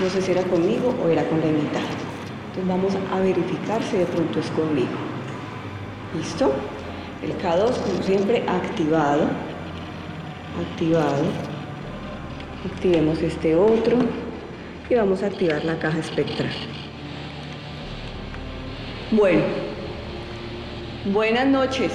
No 0.00 0.08
sé 0.08 0.22
si 0.22 0.30
era 0.30 0.42
conmigo 0.44 0.94
o 1.04 1.08
era 1.08 1.24
con 1.28 1.40
la 1.40 1.46
invitada. 1.46 1.84
Entonces 2.54 2.68
vamos 2.68 2.92
a 3.12 3.20
verificar 3.20 3.82
si 3.82 3.96
de 3.96 4.06
pronto 4.06 4.38
es 4.38 4.46
conmigo. 4.50 4.88
¿Listo? 6.16 6.52
El 7.22 7.36
K2, 7.38 7.78
como 7.78 8.02
siempre, 8.02 8.44
activado. 8.48 9.24
Activado. 10.70 11.24
Activemos 12.72 13.20
este 13.22 13.56
otro 13.56 13.96
y 14.88 14.94
vamos 14.94 15.22
a 15.22 15.26
activar 15.26 15.64
la 15.64 15.78
caja 15.78 15.98
espectral. 15.98 16.50
Bueno, 19.12 19.42
buenas 21.04 21.46
noches. 21.46 21.92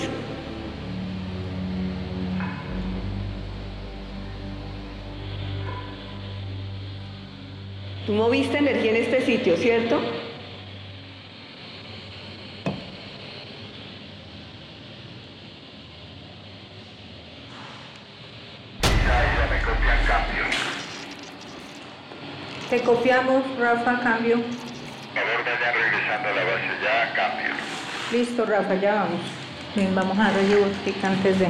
Tú 8.05 8.13
moviste 8.13 8.59
energía 8.59 8.91
en 8.91 8.97
este 8.97 9.21
sitio, 9.25 9.57
¿cierto? 9.57 9.99
Te 22.69 22.81
copiamos, 22.81 23.43
Rafa, 23.57 24.01
cambio. 24.03 24.37
Favor, 25.15 25.43
vayan 25.45 25.73
regresando 25.73 26.29
a 26.29 26.31
la 26.31 26.43
base 26.43 26.66
cambio. 27.13 27.49
Listo, 28.11 28.45
Rafa, 28.45 28.75
ya 28.75 28.95
vamos. 28.95 29.21
Bien, 29.75 29.93
vamos 29.93 30.17
a 30.17 30.23
dar 30.31 30.33
antes 31.03 31.39
de. 31.39 31.47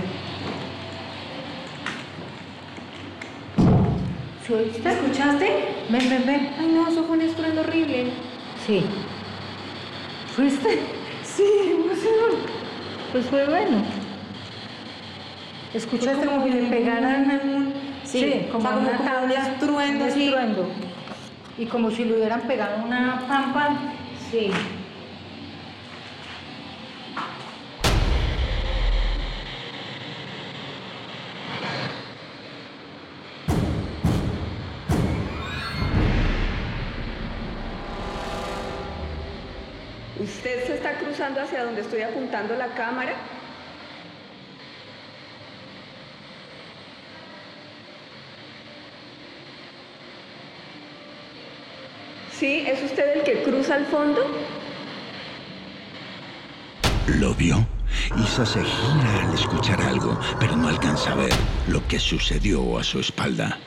¿Sí 4.45 4.53
oíste? 4.53 4.79
¿Te 4.81 4.89
escuchaste? 4.91 5.75
Ven, 5.89 6.09
ven, 6.09 6.23
ven. 6.25 6.49
Ay, 6.59 6.71
no, 6.73 6.87
eso 6.87 7.03
fue 7.03 7.17
un 7.17 7.21
estruendo 7.23 7.61
horrible. 7.61 8.11
Sí. 8.65 8.85
¿Fuiste? 10.35 10.79
Sí, 11.23 11.43
emoción. 11.71 12.47
Pues 13.11 13.25
fue 13.25 13.45
bueno. 13.45 13.81
¿Escuchaste 15.73 16.25
como 16.25 16.43
que 16.45 16.51
le 16.51 16.63
pegaran 16.69 17.29
a 17.29 17.33
un... 17.43 17.73
Sí, 18.03 18.47
como 18.51 18.69
o 18.69 18.71
sea, 18.71 18.71
como- 18.77 18.87
una 18.89 18.97
como 18.97 19.09
un 19.09 19.13
tabla, 19.29 19.47
estruendo, 19.49 20.05
un 20.05 20.11
sí. 20.11 20.23
estruendo. 20.23 20.69
Y 21.57 21.65
como 21.65 21.91
si 21.91 22.05
le 22.05 22.15
hubieran 22.15 22.41
pegado 22.41 22.85
una 22.85 23.25
pampa. 23.27 23.69
Sí. 24.31 24.49
¿Usted 40.37 40.67
se 40.67 40.75
está 40.75 40.93
cruzando 40.99 41.41
hacia 41.41 41.63
donde 41.63 41.81
estoy 41.81 42.03
apuntando 42.03 42.55
la 42.55 42.67
cámara? 42.67 43.15
¿Sí? 52.31 52.63
¿Es 52.67 52.83
usted 52.83 53.17
el 53.17 53.23
que 53.23 53.41
cruza 53.41 53.73
al 53.73 53.87
fondo? 53.87 54.21
¿Lo 57.15 57.33
vio? 57.33 57.67
Isa 58.23 58.45
se 58.45 58.63
gira 58.63 59.27
al 59.27 59.33
escuchar 59.33 59.81
algo, 59.81 60.19
pero 60.39 60.55
no 60.55 60.67
alcanza 60.67 61.13
a 61.13 61.15
ver 61.15 61.33
lo 61.67 61.85
que 61.87 61.97
sucedió 61.97 62.77
a 62.77 62.83
su 62.83 62.99
espalda. 62.99 63.57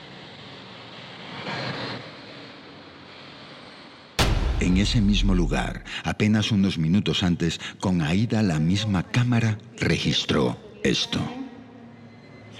En 4.71 4.77
ese 4.77 5.01
mismo 5.01 5.35
lugar, 5.35 5.83
apenas 6.05 6.49
unos 6.49 6.77
minutos 6.77 7.23
antes, 7.23 7.59
con 7.81 8.01
Aida 8.01 8.41
la 8.41 8.57
misma 8.57 9.03
cámara 9.03 9.57
registró 9.77 10.57
esto. 10.81 11.19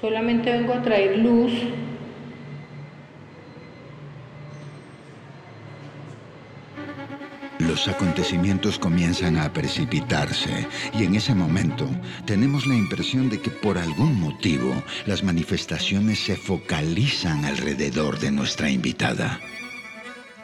Solamente 0.01 0.51
vengo 0.51 0.73
a 0.73 0.81
traer 0.81 1.19
luz. 1.19 1.53
Los 7.59 7.87
acontecimientos 7.87 8.77
comienzan 8.77 9.37
a 9.37 9.53
precipitarse 9.53 10.67
y 10.93 11.05
en 11.05 11.15
ese 11.15 11.33
momento 11.33 11.87
tenemos 12.25 12.67
la 12.67 12.75
impresión 12.75 13.29
de 13.29 13.39
que 13.39 13.51
por 13.51 13.77
algún 13.77 14.19
motivo 14.19 14.83
las 15.05 15.23
manifestaciones 15.23 16.19
se 16.19 16.35
focalizan 16.35 17.45
alrededor 17.45 18.19
de 18.19 18.31
nuestra 18.31 18.69
invitada. 18.69 19.39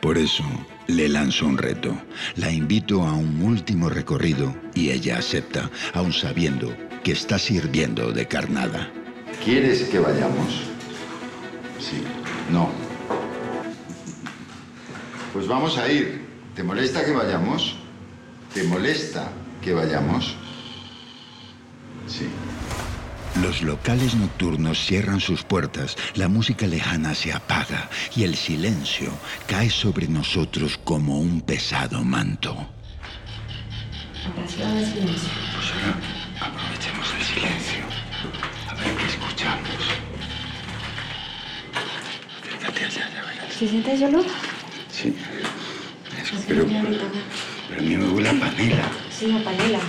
Por 0.08 0.18
eso 0.18 0.46
le 0.88 1.10
lanzo 1.10 1.46
un 1.46 1.58
reto. 1.58 1.94
La 2.38 2.50
invito 2.50 3.04
a 3.04 3.12
un 3.12 3.42
último 3.42 3.90
recorrido 3.90 4.56
y 4.74 4.92
ella 4.92 5.18
acepta, 5.18 5.70
aun 5.94 6.14
sabiendo 6.14 6.74
que 7.04 7.12
está 7.12 7.38
sirviendo 7.38 8.14
de 8.14 8.26
carnada. 8.26 8.90
¿Quieres 9.44 9.84
que 9.90 10.00
vayamos? 10.00 10.62
Sí. 11.78 12.02
No. 12.54 12.70
Pues 15.34 15.46
vamos 15.46 15.78
a 15.78 15.92
ir. 15.92 16.22
¿Te 16.56 16.64
molesta 16.64 17.04
que 17.04 17.12
vayamos? 17.12 17.76
¿Te 18.54 18.64
molesta 18.64 19.30
que 19.62 19.74
vayamos? 19.74 20.38
Sí. 22.08 22.30
Los 23.42 23.62
locales 23.62 24.16
nocturnos 24.16 24.80
cierran 24.80 25.20
sus 25.20 25.44
puertas, 25.44 25.96
la 26.16 26.28
música 26.28 26.66
lejana 26.66 27.14
se 27.14 27.32
apaga 27.34 27.90
y 28.16 28.24
el 28.24 28.36
silencio 28.36 29.12
cae 29.48 29.70
sobre 29.70 30.08
nosotros 30.08 30.80
como 30.84 31.20
un 31.20 31.42
pesado 31.42 32.04
manto. 32.04 32.68
Pues 34.36 34.58
ahora 34.60 34.80
aprovechemos 36.42 37.14
el 37.18 37.24
silencio. 37.24 37.86
A 38.70 38.74
ver 38.74 38.96
qué 38.96 39.06
escuchamos. 39.06 39.70
Siéntate 42.44 42.86
allá, 42.86 43.10
ya 43.14 43.22
verás. 43.22 43.54
¿Se 43.54 43.68
siente 43.68 43.94
ese 43.94 44.06
olor? 44.06 44.26
Sí. 44.92 45.16
Eso, 46.22 46.36
pero, 46.48 46.66
pero 46.66 47.80
a 47.80 47.84
mí 47.84 47.98
me 47.98 48.10
huele 48.10 48.30
a 48.30 48.40
panela. 48.40 48.92
Sí, 49.12 49.32
a 49.32 49.44
panela. 49.44 49.80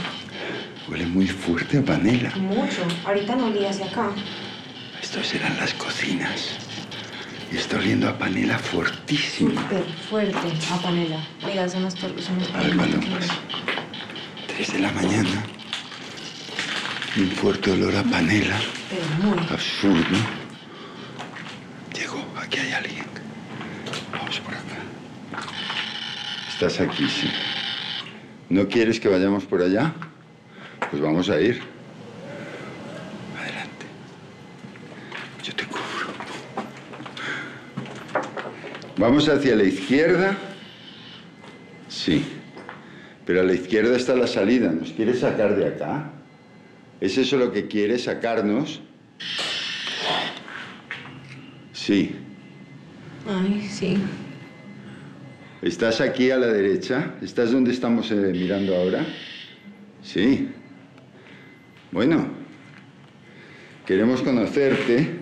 Huele 0.89 1.07
muy 1.07 1.27
fuerte 1.27 1.79
a 1.79 1.85
panela. 1.85 2.31
Mucho. 2.37 2.83
Ahorita 3.05 3.37
no 3.37 3.47
olía 3.47 3.71
hacia 3.71 3.87
acá. 3.87 4.11
Estos 5.03 5.27
serán 5.27 5.57
las 5.59 5.75
cocinas. 5.75 6.57
Y 7.53 7.57
está 7.57 7.77
oliendo 7.77 8.09
a 8.09 8.19
panela 8.19 8.59
fuertísimo. 8.59 9.61
Súper 9.61 9.85
fuerte 10.09 10.39
a 10.73 10.77
panela. 10.83 11.21
Mira, 11.47 11.69
son 11.69 11.85
las. 11.85 11.95
Son 11.95 12.39
las 12.39 12.55
A 12.55 12.61
ver, 12.61 12.77
pues. 12.77 13.29
Tres 14.47 14.73
de 14.73 14.79
la 14.79 14.93
mañana. 14.93 15.45
Un 17.17 17.31
fuerte 17.33 17.71
olor 17.73 17.95
a 17.97 18.03
panela. 18.03 18.57
Pero 18.89 19.35
muy. 19.37 19.39
Absurdo. 19.51 20.19
Llegó, 21.95 22.25
aquí 22.41 22.59
hay 22.61 22.73
alguien. 22.73 23.05
Vamos 24.13 24.41
por 24.41 24.55
acá. 24.55 25.45
Estás 26.49 26.81
aquí, 26.81 27.07
sí. 27.09 27.31
¿No 28.49 28.69
quieres 28.69 29.01
que 29.01 29.09
vayamos 29.09 29.45
por 29.45 29.63
allá? 29.63 29.95
Pues 30.91 31.03
vamos 31.03 31.29
a 31.29 31.41
ir. 31.41 31.61
Adelante. 33.39 33.87
Yo 35.43 35.55
te 35.55 35.65
cubro. 35.65 36.15
Vamos 38.97 39.29
hacia 39.29 39.55
la 39.55 39.65
izquierda. 39.65 40.37
Sí. 41.89 42.25
Pero 43.27 43.41
a 43.41 43.45
la 43.45 43.53
izquierda 43.53 43.97
está 43.97 44.15
la 44.15 44.27
salida. 44.27 44.71
¿Nos 44.71 44.93
quiere 44.93 45.13
sacar 45.15 45.57
de 45.57 45.67
acá? 45.67 46.11
¿Es 47.01 47.19
eso 47.19 47.37
lo 47.37 47.53
que 47.53 47.69
quiere, 47.69 47.99
sacarnos? 47.99 48.81
Sí. 51.75 52.17
Ay, 53.29 53.69
sí. 53.71 53.99
¿Estás 55.61 56.01
aquí 56.01 56.31
a 56.31 56.39
la 56.39 56.47
derecha? 56.47 57.15
¿Estás 57.21 57.53
donde 57.53 57.73
estamos 57.73 58.11
eh, 58.11 58.15
mirando 58.33 58.75
ahora? 58.75 59.05
Sí. 60.03 60.49
Bueno, 61.91 62.29
queremos 63.87 64.23
conocerte. 64.23 65.17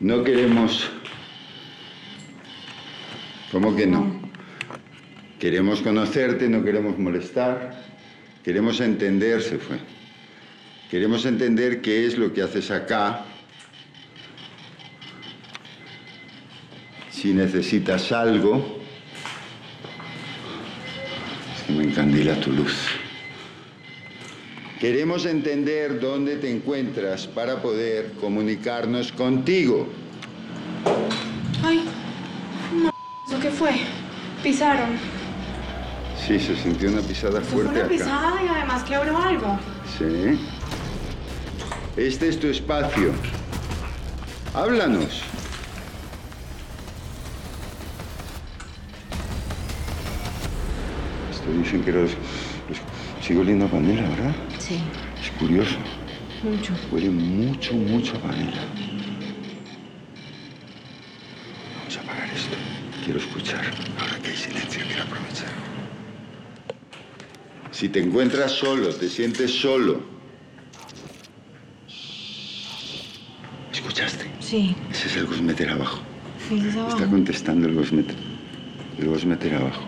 No 0.00 0.24
queremos... 0.24 0.90
¿Cómo 3.52 3.76
que 3.76 3.86
no? 3.86 4.20
Queremos 5.38 5.82
conocerte, 5.82 6.48
no 6.48 6.64
queremos 6.64 6.98
molestar. 6.98 7.84
Queremos 8.42 8.80
entender, 8.80 9.40
se 9.40 9.58
fue. 9.58 9.78
Queremos 10.90 11.24
entender 11.26 11.80
qué 11.80 12.06
es 12.06 12.18
lo 12.18 12.32
que 12.32 12.42
haces 12.42 12.70
acá. 12.70 13.24
Si 17.10 17.32
necesitas 17.32 18.10
algo, 18.12 18.80
es 21.56 21.62
que 21.62 21.72
me 21.72 21.84
encandila 21.84 22.38
tu 22.40 22.52
luz. 22.52 22.95
Queremos 24.80 25.24
entender 25.24 26.00
dónde 26.00 26.36
te 26.36 26.50
encuentras 26.50 27.26
para 27.26 27.62
poder 27.62 28.12
comunicarnos 28.20 29.10
contigo. 29.10 29.88
Ay, 31.64 31.82
no. 32.74 32.90
¿Eso 33.26 33.40
qué 33.40 33.50
fue? 33.50 33.70
Pisaron. 34.42 34.90
Sí, 36.26 36.38
se 36.38 36.56
sintió 36.56 36.90
una 36.90 37.00
pisada 37.00 37.40
Eso 37.40 37.48
fue 37.48 37.62
fuerte 37.62 37.70
una 37.78 37.86
acá. 37.86 37.88
pisada 37.88 38.42
y 38.44 38.48
además 38.48 38.84
quebró 38.84 39.16
algo. 39.18 39.58
Sí. 39.98 40.38
Este 41.96 42.28
es 42.28 42.38
tu 42.38 42.48
espacio. 42.48 43.12
Háblanos. 44.54 45.22
Esto 51.30 51.52
dicen 51.52 51.82
que 51.82 51.92
los, 51.92 52.10
los- 52.68 53.24
sigo 53.26 53.40
oliendo 53.40 53.66
a 53.66 53.68
panela, 53.68 54.02
¿verdad? 54.08 54.34
Sí, 54.66 54.80
Es 55.22 55.30
curioso. 55.38 55.76
mucho. 56.42 56.72
Huele 56.90 57.10
mucho, 57.10 57.74
mucho 57.74 58.16
a 58.16 58.20
panela. 58.20 58.62
Vamos 61.78 61.96
a 61.96 62.00
apagar 62.00 62.28
esto. 62.34 62.56
Quiero 63.04 63.20
escuchar. 63.20 63.64
Ahora 64.00 64.18
que 64.22 64.30
hay 64.30 64.36
silencio, 64.36 64.82
quiero 64.86 65.02
aprovechar. 65.04 65.48
Si 67.70 67.88
te 67.88 68.00
encuentras 68.02 68.52
solo, 68.52 68.88
te 68.94 69.08
sientes 69.08 69.52
solo. 69.52 70.00
¿Escuchaste? 73.72 74.26
Sí, 74.40 74.74
Ese 74.90 75.06
es 75.08 75.16
el 75.16 75.26
Gosmeter 75.26 75.70
abajo. 75.70 76.00
fíjese 76.48 76.68
Está 76.80 76.82
abajo. 76.82 77.10
contestando 77.10 77.68
el 77.68 77.74
Gosmeter. 77.74 78.16
El 78.98 79.08
Gosmeter 79.08 79.54
abajo. 79.54 79.82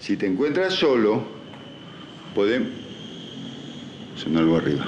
Si 0.00 0.16
te 0.18 0.26
encuentras 0.26 0.74
solo, 0.74 1.24
podemos... 2.34 2.83
Sonó 4.16 4.38
algo 4.40 4.56
arriba. 4.56 4.84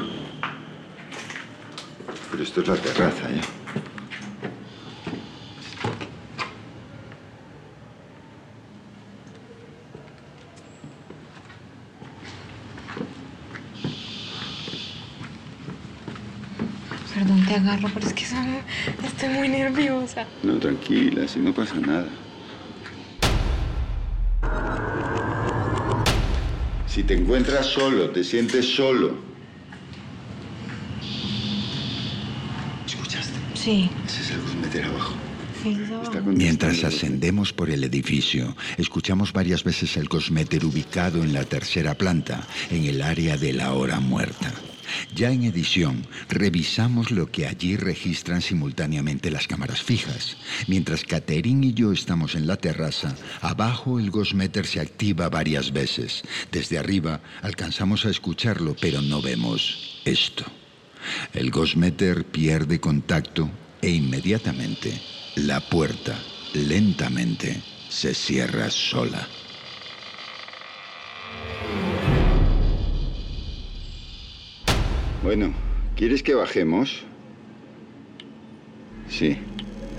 Pero 2.30 2.42
esto 2.42 2.60
es 2.60 2.68
la 2.68 2.76
terraza 2.76 3.30
ya. 3.30 3.42
Perdón, 17.14 17.44
te 17.46 17.54
agarro, 17.54 17.88
pero 17.94 18.06
es 18.06 18.12
que 18.12 18.24
son- 18.26 18.62
estoy 19.04 19.28
muy 19.30 19.48
nerviosa. 19.48 20.26
No, 20.42 20.58
tranquila, 20.58 21.26
si 21.26 21.40
no 21.40 21.52
pasa 21.54 21.76
nada. 21.80 22.08
Si 26.96 27.02
te 27.02 27.12
encuentras 27.12 27.66
solo, 27.66 28.08
te 28.08 28.24
sientes 28.24 28.74
solo. 28.74 29.18
¿Escuchaste? 32.86 33.38
Sí, 33.52 33.90
Ese 34.06 34.22
es 34.22 34.30
el 34.30 34.40
fíjese 34.40 35.92
abajo. 35.94 36.22
Mientras 36.24 36.84
ascendemos 36.84 37.52
por 37.52 37.68
el 37.68 37.84
edificio, 37.84 38.56
escuchamos 38.78 39.34
varias 39.34 39.62
veces 39.62 39.98
el 39.98 40.08
cosméter 40.08 40.64
ubicado 40.64 41.22
en 41.22 41.34
la 41.34 41.44
tercera 41.44 41.96
planta, 41.96 42.46
en 42.70 42.86
el 42.86 43.02
área 43.02 43.36
de 43.36 43.52
la 43.52 43.74
hora 43.74 44.00
muerta. 44.00 44.54
Ya 45.14 45.30
en 45.30 45.44
edición, 45.44 46.06
revisamos 46.28 47.10
lo 47.10 47.30
que 47.30 47.46
allí 47.46 47.76
registran 47.76 48.42
simultáneamente 48.42 49.30
las 49.30 49.46
cámaras 49.46 49.82
fijas. 49.82 50.36
Mientras 50.66 51.04
Catherine 51.04 51.66
y 51.66 51.74
yo 51.74 51.92
estamos 51.92 52.34
en 52.34 52.46
la 52.46 52.56
terraza, 52.56 53.14
abajo 53.40 53.98
el 53.98 54.10
Gosmeter 54.10 54.66
se 54.66 54.80
activa 54.80 55.28
varias 55.28 55.72
veces. 55.72 56.22
Desde 56.52 56.78
arriba 56.78 57.20
alcanzamos 57.42 58.04
a 58.04 58.10
escucharlo, 58.10 58.76
pero 58.80 59.02
no 59.02 59.22
vemos 59.22 60.00
esto. 60.04 60.44
El 61.32 61.50
Gosmeter 61.50 62.24
pierde 62.24 62.80
contacto 62.80 63.50
e 63.80 63.90
inmediatamente 63.90 65.00
la 65.36 65.60
puerta 65.60 66.18
lentamente 66.54 67.62
se 67.88 68.14
cierra 68.14 68.70
sola. 68.70 69.26
Bueno, 75.26 75.52
¿quieres 75.96 76.22
que 76.22 76.34
bajemos? 76.36 77.02
Sí, 79.08 79.36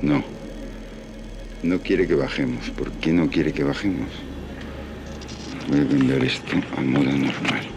no. 0.02 0.24
No 1.64 1.82
quiere 1.82 2.08
que 2.08 2.16
bajemos. 2.16 2.70
¿Por 2.70 2.94
qué 2.94 3.12
no 3.12 3.30
quiere 3.30 3.52
que 3.52 3.66
bajemos? 3.66 4.08
Voy 5.68 5.82
a 5.82 5.86
cambiar 5.86 6.24
esto 6.24 6.56
a 6.78 6.80
modo 6.80 7.12
normal. 7.12 7.68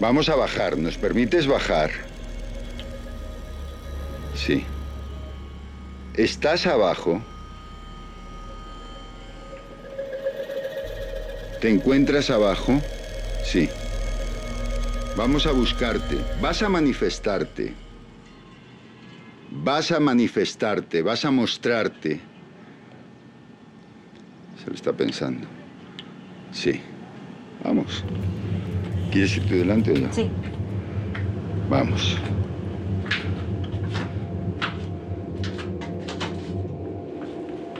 Vamos 0.00 0.28
a 0.28 0.36
bajar. 0.36 0.76
¿Nos 0.76 0.98
permites 0.98 1.46
bajar? 1.46 1.92
Sí. 4.34 4.66
¿Estás 6.12 6.66
abajo? 6.66 7.22
¿Te 11.62 11.70
encuentras 11.70 12.28
abajo? 12.28 12.82
Vamos 15.16 15.46
a 15.46 15.52
buscarte. 15.52 16.18
Vas 16.40 16.62
a 16.62 16.68
manifestarte. 16.68 17.74
Vas 19.50 19.92
a 19.92 20.00
manifestarte, 20.00 21.02
vas 21.02 21.24
a 21.26 21.30
mostrarte. 21.30 22.20
Se 24.62 24.66
lo 24.66 24.74
está 24.74 24.92
pensando. 24.94 25.46
Sí. 26.50 26.80
Vamos. 27.62 28.02
¿Quieres 29.10 29.36
ir 29.36 29.46
tú 29.46 29.54
delante 29.54 29.92
o 29.92 29.94
yo? 29.94 30.08
Sí. 30.10 30.30
Vamos. 31.68 32.16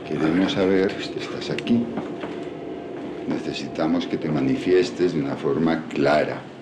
Queremos 0.07 0.51
saber, 0.51 0.91
estás 0.91 1.49
aquí. 1.49 1.83
Necesitamos 3.27 4.05
que 4.05 4.17
te 4.17 4.29
manifiestes 4.29 5.13
de 5.13 5.21
una 5.21 5.35
forma 5.35 5.87
clara. 5.87 6.52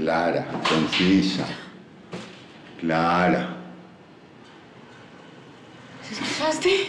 Clara, 0.00 0.46
concisa. 0.66 1.46
Clara. 2.80 3.54
escuchaste? 6.10 6.86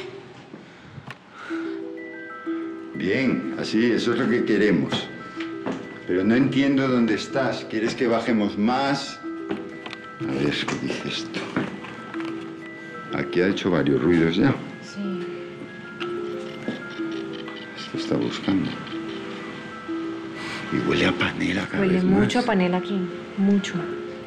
Bien, 2.96 3.56
así, 3.60 3.92
eso 3.92 4.14
es 4.14 4.20
lo 4.20 4.30
que 4.30 4.46
queremos. 4.46 5.10
Pero 6.08 6.24
no 6.24 6.36
entiendo 6.36 6.88
dónde 6.88 7.16
estás. 7.16 7.66
¿Quieres 7.70 7.96
que 7.96 8.08
bajemos 8.08 8.58
más? 8.58 9.20
A 10.22 10.32
ver, 10.32 10.56
¿qué 10.66 10.76
dice 10.82 11.10
esto? 11.10 11.40
Aquí 13.14 13.42
ha 13.42 13.50
hecho 13.50 13.72
varios 13.72 14.02
ruidos 14.02 14.38
ya. 14.38 14.56
Sí. 14.82 15.02
Esto 17.78 17.98
está 17.98 18.16
buscando. 18.16 18.70
Y 20.72 20.78
huele 20.88 21.06
a 21.06 21.12
panela 21.12 21.68
cada 21.68 21.82
Huele 21.82 21.96
vez 21.96 22.04
mucho 22.04 22.40
a 22.40 22.42
panela 22.44 22.78
aquí. 22.78 22.98
Mucho. 23.38 23.74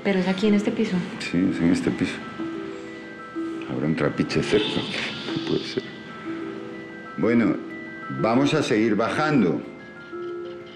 Pero 0.02 0.18
es 0.18 0.28
aquí 0.28 0.48
en 0.48 0.54
este 0.54 0.70
piso. 0.70 0.96
Sí, 1.18 1.38
es 1.50 1.58
en 1.60 1.72
este 1.72 1.90
piso. 1.90 2.14
Habrá 3.70 3.86
un 3.86 3.96
trapiche 3.96 4.42
cerca. 4.42 4.80
Puede 5.48 5.64
ser. 5.64 5.82
Bueno, 7.16 7.56
vamos 8.20 8.52
a 8.52 8.62
seguir 8.62 8.94
bajando. 8.94 9.62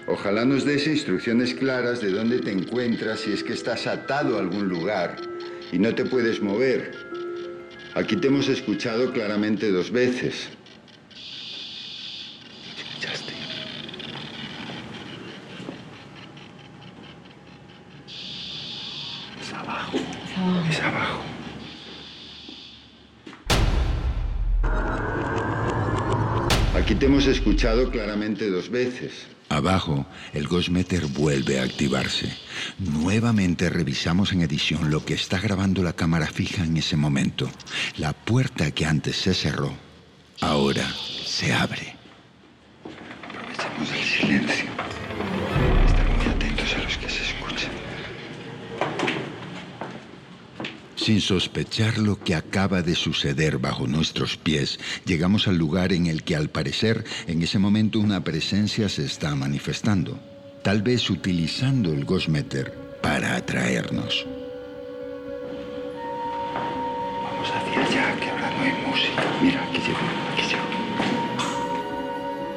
Ojalá 0.07 0.43
nos 0.43 0.65
des 0.65 0.87
instrucciones 0.87 1.53
claras 1.53 2.01
de 2.01 2.09
dónde 2.09 2.39
te 2.39 2.51
encuentras 2.51 3.19
si 3.19 3.31
es 3.31 3.43
que 3.43 3.53
estás 3.53 3.85
atado 3.85 4.37
a 4.37 4.39
algún 4.39 4.67
lugar 4.67 5.17
y 5.71 5.77
no 5.77 5.93
te 5.93 6.03
puedes 6.03 6.41
mover. 6.41 6.91
Aquí 7.93 8.15
te 8.15 8.27
hemos 8.27 8.47
escuchado 8.49 9.13
claramente 9.13 9.71
dos 9.71 9.91
veces. 9.91 10.49
Hemos 27.19 27.35
escuchado 27.35 27.91
claramente 27.91 28.49
dos 28.49 28.69
veces. 28.69 29.27
Abajo, 29.49 30.05
el 30.31 30.47
Ghostmeter 30.47 31.05
vuelve 31.07 31.59
a 31.59 31.63
activarse. 31.63 32.33
Nuevamente 32.77 33.69
revisamos 33.69 34.31
en 34.31 34.41
edición 34.41 34.89
lo 34.89 35.03
que 35.03 35.15
está 35.15 35.37
grabando 35.37 35.83
la 35.83 35.91
cámara 35.91 36.27
fija 36.27 36.63
en 36.63 36.77
ese 36.77 36.95
momento. 36.95 37.49
La 37.97 38.13
puerta 38.13 38.71
que 38.71 38.85
antes 38.85 39.17
se 39.17 39.33
cerró, 39.33 39.73
ahora 40.39 40.89
se 41.25 41.51
abre. 41.51 41.93
Aprovechemos 43.27 43.91
el 43.91 44.03
silencio. 44.05 44.58
Sin 50.99 51.21
sospechar 51.21 51.97
lo 51.97 52.19
que 52.19 52.35
acaba 52.35 52.81
de 52.81 52.93
suceder 52.93 53.57
bajo 53.57 53.87
nuestros 53.87 54.35
pies, 54.35 54.77
llegamos 55.05 55.47
al 55.47 55.55
lugar 55.55 55.93
en 55.93 56.07
el 56.07 56.23
que 56.23 56.35
al 56.35 56.49
parecer 56.49 57.05
en 57.25 57.41
ese 57.41 57.57
momento 57.57 58.01
una 58.01 58.21
presencia 58.21 58.89
se 58.89 59.05
está 59.05 59.33
manifestando, 59.33 60.19
tal 60.61 60.81
vez 60.81 61.09
utilizando 61.09 61.93
el 61.93 62.03
Ghostmeter 62.03 62.73
para 63.01 63.37
atraernos. 63.37 64.27
Vamos 67.23 67.47
hacia 67.47 67.79
allá, 67.79 68.19
que 68.19 68.29
ahora 68.29 68.51
no 68.57 68.63
hay 68.63 68.73
música. 68.85 69.23
Mira, 69.41 69.63
aquí 69.69 69.77
llego, 69.77 69.99
aquí 70.33 70.43
llego. 70.49 70.67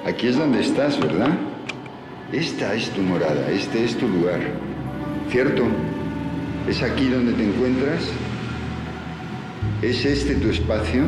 Aquí 0.05 0.27
es 0.27 0.37
donde 0.37 0.63
estás, 0.63 0.99
¿verdad? 0.99 1.31
Esta 2.33 2.75
es 2.75 2.91
tu 2.91 3.03
morada, 3.03 3.49
este 3.53 3.85
es 3.85 3.97
tu 3.97 4.09
lugar. 4.09 4.41
¿Cierto? 5.31 5.63
¿Es 6.69 6.83
aquí 6.83 7.09
donde 7.09 7.35
te 7.35 7.45
encuentras? 7.45 8.03
¿Es 9.83 10.05
este 10.05 10.37
tu 10.37 10.49
espacio? 10.49 11.03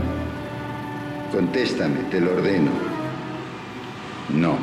Contéstame, 1.30 2.00
te 2.10 2.20
lo 2.20 2.32
ordeno. 2.32 2.72
No. 4.30 4.58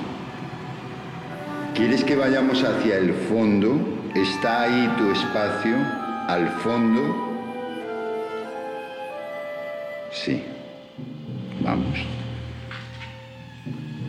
¿Quieres 1.74 2.04
que 2.04 2.18
vayamos 2.18 2.62
hacia 2.62 2.98
el 2.98 3.14
fondo? 3.14 3.80
¿Está 4.14 4.64
ahí 4.64 4.94
tu 4.98 5.12
espacio? 5.12 5.78
¿Al 6.28 6.50
fondo? 6.60 7.02
Sí. 10.12 10.44
Vamos. 11.62 11.98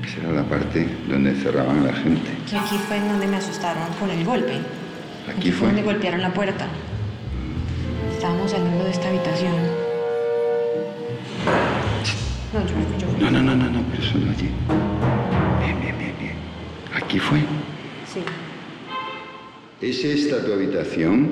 Esa 0.05 0.21
era 0.21 0.33
la 0.33 0.43
parte 0.43 0.89
donde 1.09 1.33
cerraban 1.37 1.79
a 1.79 1.93
la 1.93 1.93
gente. 1.93 2.29
Y 2.51 2.57
aquí 2.57 2.77
fue 2.89 2.97
en 2.97 3.07
donde 3.07 3.29
me 3.29 3.37
asustaron 3.37 3.85
con 4.01 4.11
el 4.11 4.25
golpe. 4.25 4.59
Aquí 5.31 5.53
fue 5.53 5.59
fue. 5.59 5.67
donde 5.69 5.83
golpearon 5.85 6.23
la 6.23 6.35
puerta. 6.35 6.67
Estábamos 8.13 8.51
saliendo 8.51 8.83
de 8.83 8.91
esta 8.91 9.09
habitación. 9.09 9.82
No, 12.53 12.61
yo, 12.61 12.75
yo 12.99 13.07
fui. 13.09 13.21
No, 13.25 13.31
no, 13.31 13.43
no, 13.43 13.57
no, 13.57 13.71
no, 13.71 13.83
pero 13.91 14.03
solo 14.03 14.31
allí. 14.31 14.51
Bien, 15.61 15.81
bien, 15.81 15.99
bien, 15.99 16.15
bien. 16.21 16.35
Aquí 16.95 17.19
fue. 17.19 17.39
Sí. 18.13 18.23
¿Es 19.81 20.05
esta 20.05 20.45
tu 20.45 20.53
habitación? 20.53 21.31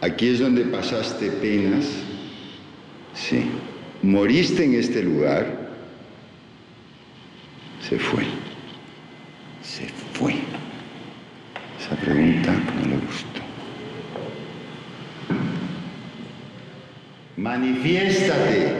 ¿Aquí 0.00 0.28
es 0.28 0.40
donde 0.40 0.62
pasaste 0.64 1.30
penas? 1.32 1.86
Sí. 3.14 3.50
¿Moriste 4.02 4.64
en 4.64 4.74
este 4.74 5.02
lugar? 5.02 5.68
Se 7.86 7.98
fue. 7.98 8.24
Se 9.62 9.86
fue. 10.14 10.34
Esa 11.78 11.94
pregunta 11.96 12.52
no 12.52 12.88
le 12.88 12.96
gustó. 13.04 13.40
Manifiéstate. 17.58 18.72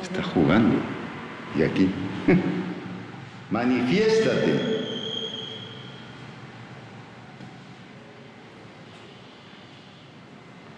Está 0.00 0.22
jugando. 0.22 0.76
Y 1.56 1.62
aquí. 1.64 1.88
Manifiéstate. 3.50 4.78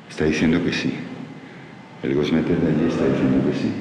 Está 0.08 0.24
diciendo 0.24 0.64
que 0.64 0.72
sí. 0.72 0.94
El 2.02 2.14
Gosmeter 2.14 2.58
de 2.58 2.68
allí 2.68 2.88
está 2.88 3.04
diciendo 3.04 3.50
que 3.50 3.58
sí. 3.58 3.72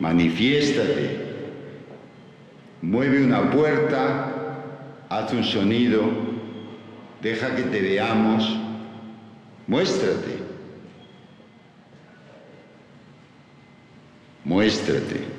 Manifiéstate. 0.00 1.24
Mueve 2.82 3.24
una 3.24 3.48
puerta, 3.50 4.58
haz 5.08 5.32
un 5.32 5.44
sonido, 5.44 6.02
deja 7.22 7.54
que 7.54 7.62
te 7.62 7.80
veamos, 7.80 8.63
muéstrate. 9.66 10.38
Muéstrate. 14.44 15.34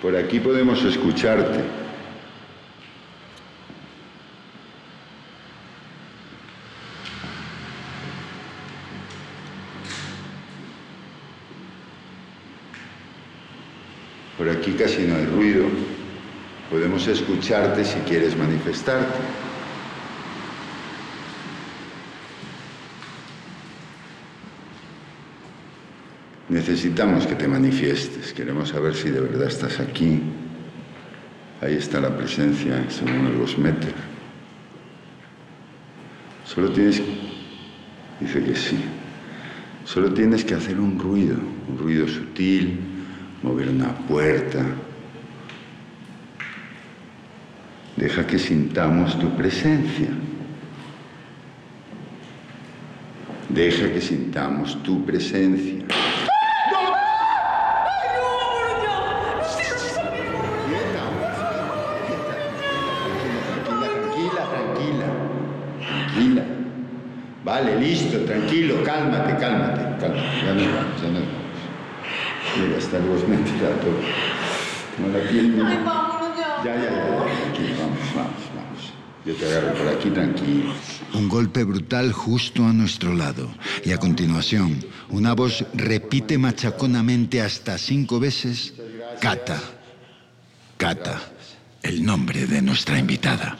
Por 0.00 0.16
aquí 0.16 0.40
podemos 0.40 0.82
escucharte. 0.82 1.60
Por 14.38 14.48
aquí 14.60 14.72
casi 14.72 15.06
no 15.06 15.16
hay 15.16 15.24
ruido. 15.24 15.64
Podemos 16.70 17.06
escucharte 17.08 17.82
si 17.82 17.98
quieres 18.00 18.36
manifestarte. 18.36 19.18
Necesitamos 26.50 27.26
que 27.26 27.34
te 27.36 27.48
manifiestes. 27.48 28.34
Queremos 28.34 28.68
saber 28.68 28.94
si 28.94 29.08
de 29.08 29.20
verdad 29.20 29.48
estás 29.48 29.80
aquí. 29.80 30.20
Ahí 31.62 31.74
está 31.74 32.00
la 32.00 32.14
presencia, 32.14 32.84
según 32.90 33.26
el 33.26 33.38
Gosmeter. 33.38 33.94
Solo 36.44 36.70
tienes... 36.70 37.02
Dice 38.20 38.44
que 38.44 38.54
sí. 38.54 38.78
Solo 39.86 40.12
tienes 40.12 40.44
que 40.44 40.54
hacer 40.54 40.78
un 40.78 40.98
ruido, 40.98 41.36
un 41.68 41.78
ruido 41.78 42.06
sutil, 42.06 42.99
mover 43.42 43.68
una 43.68 43.92
puerta. 44.08 44.64
Deja 47.96 48.26
que 48.26 48.38
sintamos 48.38 49.18
tu 49.18 49.28
presencia. 49.36 50.08
Deja 53.48 53.92
que 53.92 54.00
sintamos 54.00 54.82
tu 54.82 55.04
presencia. 55.04 55.84
Vale, 67.42 67.76
listo, 67.80 68.18
tranquilo, 68.20 68.82
cálmate, 68.84 69.36
cálmate, 69.36 69.82
cálmate. 69.98 70.46
Ya 70.46 70.54
nos 70.54 70.66
vamos, 70.66 71.02
ya 71.02 71.08
nos 71.08 71.20
vamos. 71.20 71.39
Mira, 72.56 72.78
está 72.78 72.96
el 72.98 73.06
Gosmeter 73.06 73.66
a 73.66 73.80
todo. 73.80 74.00
Como 74.96 75.08
la 75.08 75.28
piel, 75.28 75.48
mira. 75.48 75.82
vámonos, 75.84 76.38
Ya, 76.64 76.74
ya, 76.74 76.82
ya. 76.82 77.26
Tranquilo, 77.26 77.74
vamos, 77.78 77.98
vamos, 78.14 78.42
vamos. 78.56 78.92
Yo 79.24 79.34
te 79.34 79.46
agarro 79.46 79.74
por 79.74 79.88
aquí, 79.88 80.10
tranquilo. 80.10 80.72
Un 81.14 81.28
golpe 81.28 81.64
brutal 81.64 82.12
justo 82.12 82.64
a 82.64 82.72
nuestro 82.72 83.14
lado. 83.14 83.48
Y 83.84 83.92
a 83.92 83.98
continuación, 83.98 84.78
una 85.10 85.34
voz 85.34 85.64
repite 85.74 86.38
machaconamente 86.38 87.40
hasta 87.40 87.78
cinco 87.78 88.18
veces, 88.20 88.74
Cata. 89.20 89.60
Cata, 90.76 91.20
el 91.82 92.04
nombre 92.04 92.46
de 92.46 92.62
nuestra 92.62 92.98
invitada. 92.98 93.58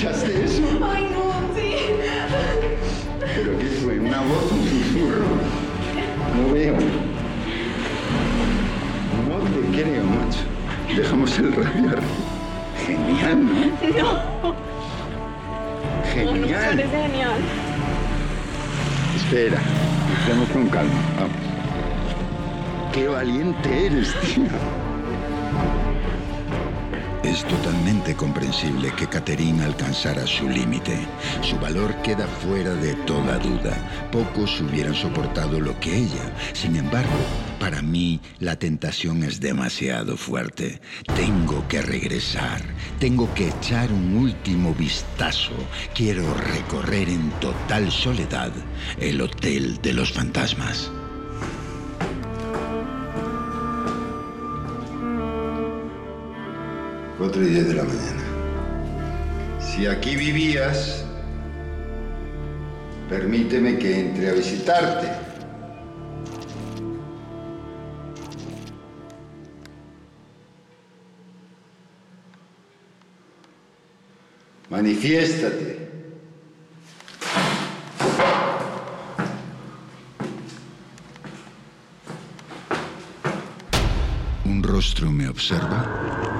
¿Escuchaste 0.00 0.44
eso? 0.44 0.62
Ay, 0.82 1.10
no, 1.12 1.54
sí. 1.54 1.76
¿Pero 3.20 3.58
qué 3.58 3.66
fue? 3.66 4.00
¿Una 4.00 4.20
voz, 4.22 4.50
un 4.50 4.64
susurro? 4.66 5.26
No 6.36 6.54
veo. 6.54 6.72
No 9.28 9.36
te 9.44 9.82
creo, 9.82 10.04
macho. 10.04 10.40
Dejamos 10.96 11.38
el 11.38 11.52
radio 11.52 11.90
arriba. 11.90 12.00
Genial, 12.86 13.44
¿no? 13.44 13.52
No. 14.42 14.54
Genial. 16.14 16.76
No, 16.76 16.90
genial. 16.90 17.40
Espera, 19.16 19.60
estemos 20.18 20.48
con 20.48 20.66
calma. 20.68 21.02
Vamos. 21.18 21.36
Qué 22.94 23.06
valiente 23.06 23.86
eres, 23.86 24.14
tío. 24.22 24.44
Es 27.30 27.44
totalmente 27.44 28.16
comprensible 28.16 28.92
que 28.96 29.06
Catherine 29.06 29.62
alcanzara 29.62 30.26
su 30.26 30.48
límite. 30.48 30.98
Su 31.42 31.56
valor 31.60 31.94
queda 32.02 32.26
fuera 32.26 32.74
de 32.74 32.94
toda 33.06 33.38
duda. 33.38 34.10
Pocos 34.10 34.60
hubieran 34.60 34.96
soportado 34.96 35.60
lo 35.60 35.78
que 35.78 35.96
ella. 35.96 36.34
Sin 36.54 36.74
embargo, 36.74 37.14
para 37.60 37.82
mí 37.82 38.20
la 38.40 38.56
tentación 38.56 39.22
es 39.22 39.38
demasiado 39.38 40.16
fuerte. 40.16 40.80
Tengo 41.14 41.68
que 41.68 41.82
regresar. 41.82 42.62
Tengo 42.98 43.32
que 43.32 43.50
echar 43.50 43.92
un 43.92 44.16
último 44.16 44.74
vistazo. 44.74 45.52
Quiero 45.94 46.34
recorrer 46.34 47.08
en 47.08 47.30
total 47.38 47.92
soledad 47.92 48.50
el 48.98 49.20
Hotel 49.20 49.78
de 49.80 49.92
los 49.92 50.12
Fantasmas. 50.12 50.90
Cuatro 57.20 57.42
y 57.42 57.48
diez 57.50 57.68
de 57.68 57.74
la 57.74 57.84
mañana. 57.84 58.22
Si 59.60 59.86
aquí 59.86 60.16
vivías, 60.16 61.04
permíteme 63.10 63.78
que 63.78 64.00
entre 64.00 64.30
a 64.30 64.32
visitarte. 64.32 65.06
Manifiéstate. 74.70 75.90
¿Un 84.46 84.62
rostro 84.62 85.12
me 85.12 85.28
observa? 85.28 86.39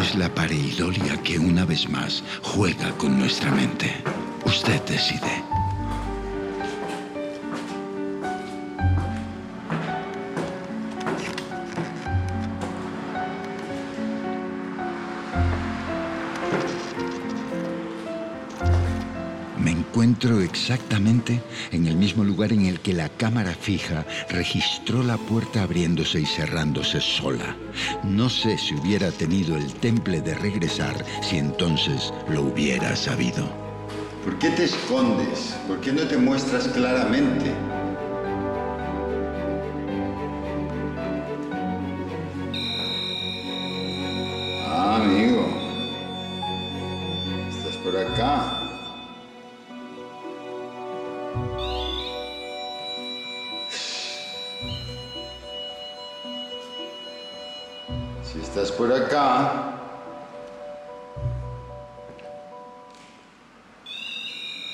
¿O 0.00 0.02
es 0.02 0.14
la 0.14 0.34
pareidolia 0.34 1.22
que 1.22 1.38
una 1.38 1.66
vez 1.66 1.86
más 1.86 2.24
juega 2.42 2.90
con 2.96 3.18
nuestra 3.18 3.50
mente? 3.50 4.02
Usted 4.46 4.80
decide. 4.86 5.49
Encuentro 20.20 20.42
exactamente 20.42 21.40
en 21.72 21.86
el 21.86 21.96
mismo 21.96 22.24
lugar 22.24 22.52
en 22.52 22.66
el 22.66 22.80
que 22.80 22.92
la 22.92 23.08
cámara 23.08 23.54
fija 23.54 24.04
registró 24.28 25.02
la 25.02 25.16
puerta 25.16 25.62
abriéndose 25.62 26.20
y 26.20 26.26
cerrándose 26.26 27.00
sola. 27.00 27.56
No 28.04 28.28
sé 28.28 28.58
si 28.58 28.74
hubiera 28.74 29.10
tenido 29.12 29.56
el 29.56 29.72
temple 29.74 30.20
de 30.20 30.34
regresar 30.34 31.06
si 31.22 31.38
entonces 31.38 32.12
lo 32.28 32.42
hubiera 32.42 32.94
sabido. 32.96 33.48
¿Por 34.22 34.38
qué 34.38 34.50
te 34.50 34.64
escondes? 34.64 35.56
¿Por 35.66 35.80
qué 35.80 35.92
no 35.92 36.02
te 36.02 36.18
muestras 36.18 36.68
claramente? 36.68 37.54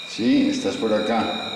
Sí, 0.08 0.48
estás 0.48 0.76
por 0.76 0.94
acá. 0.94 1.46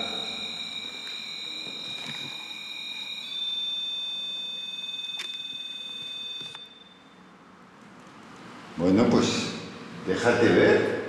Bueno, 8.77 9.03
pues 9.09 9.27
déjate 10.07 10.47
ver. 10.47 11.01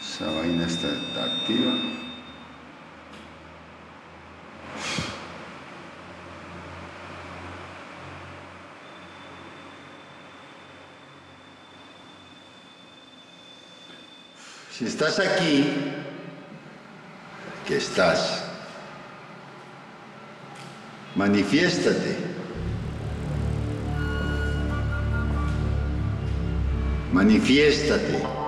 Esa 0.00 0.30
vaina 0.30 0.66
está, 0.66 0.88
está 0.88 1.24
activa. 1.24 1.72
Si 14.80 14.86
estás 14.86 15.18
aquí, 15.18 15.92
que 17.68 17.76
estás, 17.76 18.42
manifiéstate. 21.14 22.16
Manifiéstate. 27.12 28.39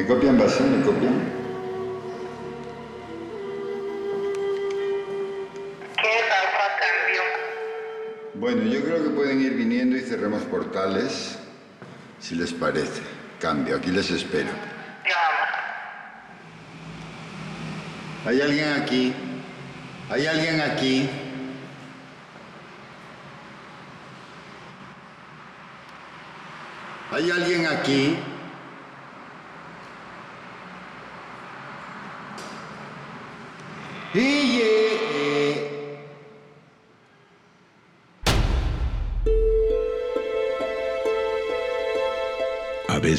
¿Me 0.00 0.06
copian 0.06 0.38
vacío? 0.38 0.64
¿Me 0.64 0.82
copian? 0.82 1.12
¿Qué 5.94 6.24
pasa, 6.30 6.70
cambio? 6.80 7.22
Bueno, 8.32 8.62
yo 8.62 8.82
creo 8.82 9.04
que 9.04 9.10
pueden 9.10 9.42
ir 9.42 9.52
viniendo 9.56 9.98
y 9.98 10.00
cerremos 10.00 10.40
portales, 10.44 11.38
si 12.18 12.34
les 12.34 12.50
parece. 12.54 13.02
Cambio, 13.40 13.76
aquí 13.76 13.90
les 13.90 14.10
espero. 14.10 14.48
Ya. 15.06 15.18
¿Hay 18.24 18.40
alguien 18.40 18.72
aquí? 18.82 19.14
¿Hay 20.08 20.26
alguien 20.26 20.62
aquí? 20.62 21.10
¿Hay 27.12 27.30
alguien 27.30 27.66
aquí? 27.66 28.18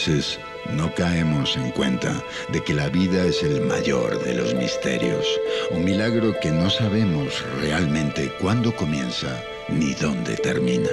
Veces 0.08 0.39
no 0.74 0.91
caemos 0.95 1.56
en 1.58 1.70
cuenta 1.72 2.24
de 2.52 2.64
que 2.64 2.74
la 2.74 2.89
vida 2.89 3.24
es 3.24 3.43
el 3.43 3.62
mayor 3.62 4.24
de 4.24 4.34
los 4.34 4.56
misterios, 4.56 5.28
un 5.70 5.84
milagro 5.84 6.34
que 6.41 6.49
no 6.49 6.72
sabemos 6.72 7.43
realmente 7.60 8.32
cuándo 8.39 8.76
comienza 8.76 9.43
ni 9.70 9.93
dónde 9.93 10.38
termina. 10.38 10.89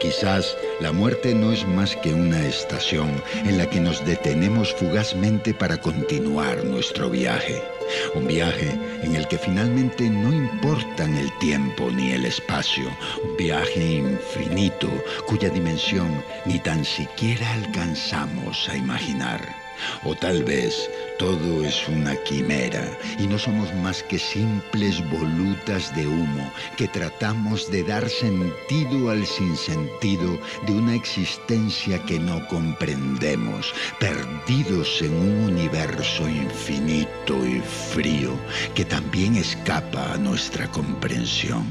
Quizás 0.00 0.56
la 0.80 0.92
muerte 0.92 1.34
no 1.34 1.50
es 1.52 1.66
más 1.66 1.96
que 1.96 2.14
una 2.14 2.46
estación 2.46 3.10
en 3.44 3.58
la 3.58 3.68
que 3.68 3.80
nos 3.80 4.04
detenemos 4.04 4.72
fugazmente 4.74 5.52
para 5.52 5.80
continuar 5.80 6.64
nuestro 6.64 7.10
viaje. 7.10 7.75
Un 8.14 8.26
viaje 8.26 8.78
en 9.02 9.14
el 9.14 9.26
que 9.28 9.38
finalmente 9.38 10.08
no 10.08 10.32
importan 10.32 11.16
el 11.16 11.30
tiempo 11.38 11.90
ni 11.90 12.12
el 12.12 12.24
espacio. 12.24 12.90
Un 13.22 13.36
viaje 13.36 13.80
infinito 13.80 14.88
cuya 15.26 15.48
dimensión 15.50 16.22
ni 16.44 16.58
tan 16.58 16.84
siquiera 16.84 17.52
alcanzamos 17.52 18.68
a 18.68 18.76
imaginar. 18.76 19.40
O 20.04 20.14
tal 20.14 20.42
vez 20.44 20.90
todo 21.18 21.64
es 21.64 21.88
una 21.88 22.14
quimera 22.24 22.98
y 23.18 23.26
no 23.26 23.38
somos 23.38 23.72
más 23.76 24.02
que 24.02 24.18
simples 24.18 25.02
volutas 25.10 25.94
de 25.96 26.06
humo 26.06 26.52
que 26.76 26.88
tratamos 26.88 27.70
de 27.70 27.82
dar 27.84 28.08
sentido 28.08 29.10
al 29.10 29.24
sinsentido 29.26 30.38
de 30.66 30.72
una 30.72 30.94
existencia 30.94 31.98
que 32.04 32.18
no 32.18 32.46
comprendemos, 32.48 33.74
perdidos 33.98 35.00
en 35.02 35.14
un 35.14 35.52
universo 35.52 36.28
infinito 36.28 37.46
y 37.46 37.60
frío 37.92 38.32
que 38.74 38.84
también 38.84 39.36
escapa 39.36 40.12
a 40.12 40.18
nuestra 40.18 40.68
comprensión. 40.68 41.64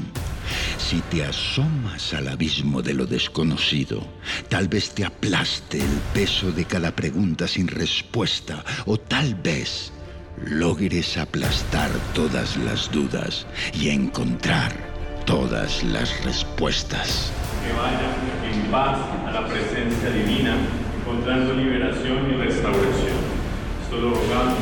Si 0.78 1.00
te 1.02 1.24
asomas 1.24 2.14
al 2.14 2.28
abismo 2.28 2.82
de 2.82 2.94
lo 2.94 3.06
desconocido, 3.06 4.06
tal 4.48 4.68
vez 4.68 4.90
te 4.90 5.04
aplaste 5.04 5.78
el 5.78 6.00
peso 6.14 6.52
de 6.52 6.64
cada 6.64 6.94
pregunta 6.94 7.48
sin 7.48 7.68
respuesta 7.68 8.64
o 8.86 8.98
tal 8.98 9.34
vez 9.34 9.92
logres 10.44 11.16
aplastar 11.16 11.90
todas 12.14 12.56
las 12.58 12.90
dudas 12.90 13.46
y 13.72 13.88
encontrar 13.88 14.72
todas 15.24 15.82
las 15.82 16.24
respuestas. 16.24 17.32
Que 17.64 17.72
vayan 17.72 18.14
en 18.52 18.70
paz 18.70 18.98
a 19.26 19.32
la 19.32 19.46
presencia 19.46 20.10
divina, 20.10 20.56
encontrando 21.00 21.54
liberación 21.54 22.30
y 22.30 22.36
restauración. 22.36 23.18
Esto 23.82 23.96
lo 23.96 24.10
rogamos 24.10 24.58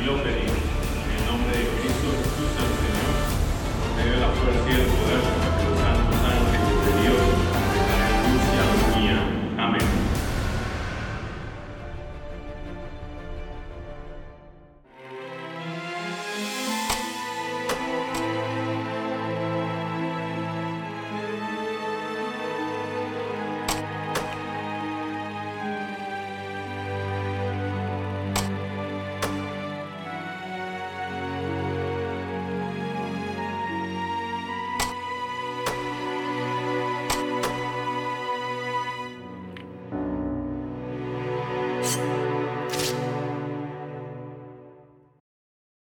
y 0.00 0.06
lo 0.06 0.22
pedimos. 0.22 0.58
En 1.06 1.22
el 1.22 1.26
nombre 1.30 1.52
de 1.56 1.64
Cristo 1.78 2.08
Jesús 2.18 2.50
el 2.58 2.72
Señor, 2.82 3.14
por 3.78 3.90
medio 3.96 4.12
de 4.14 4.20
la 4.20 4.30
fuerza 4.32 4.97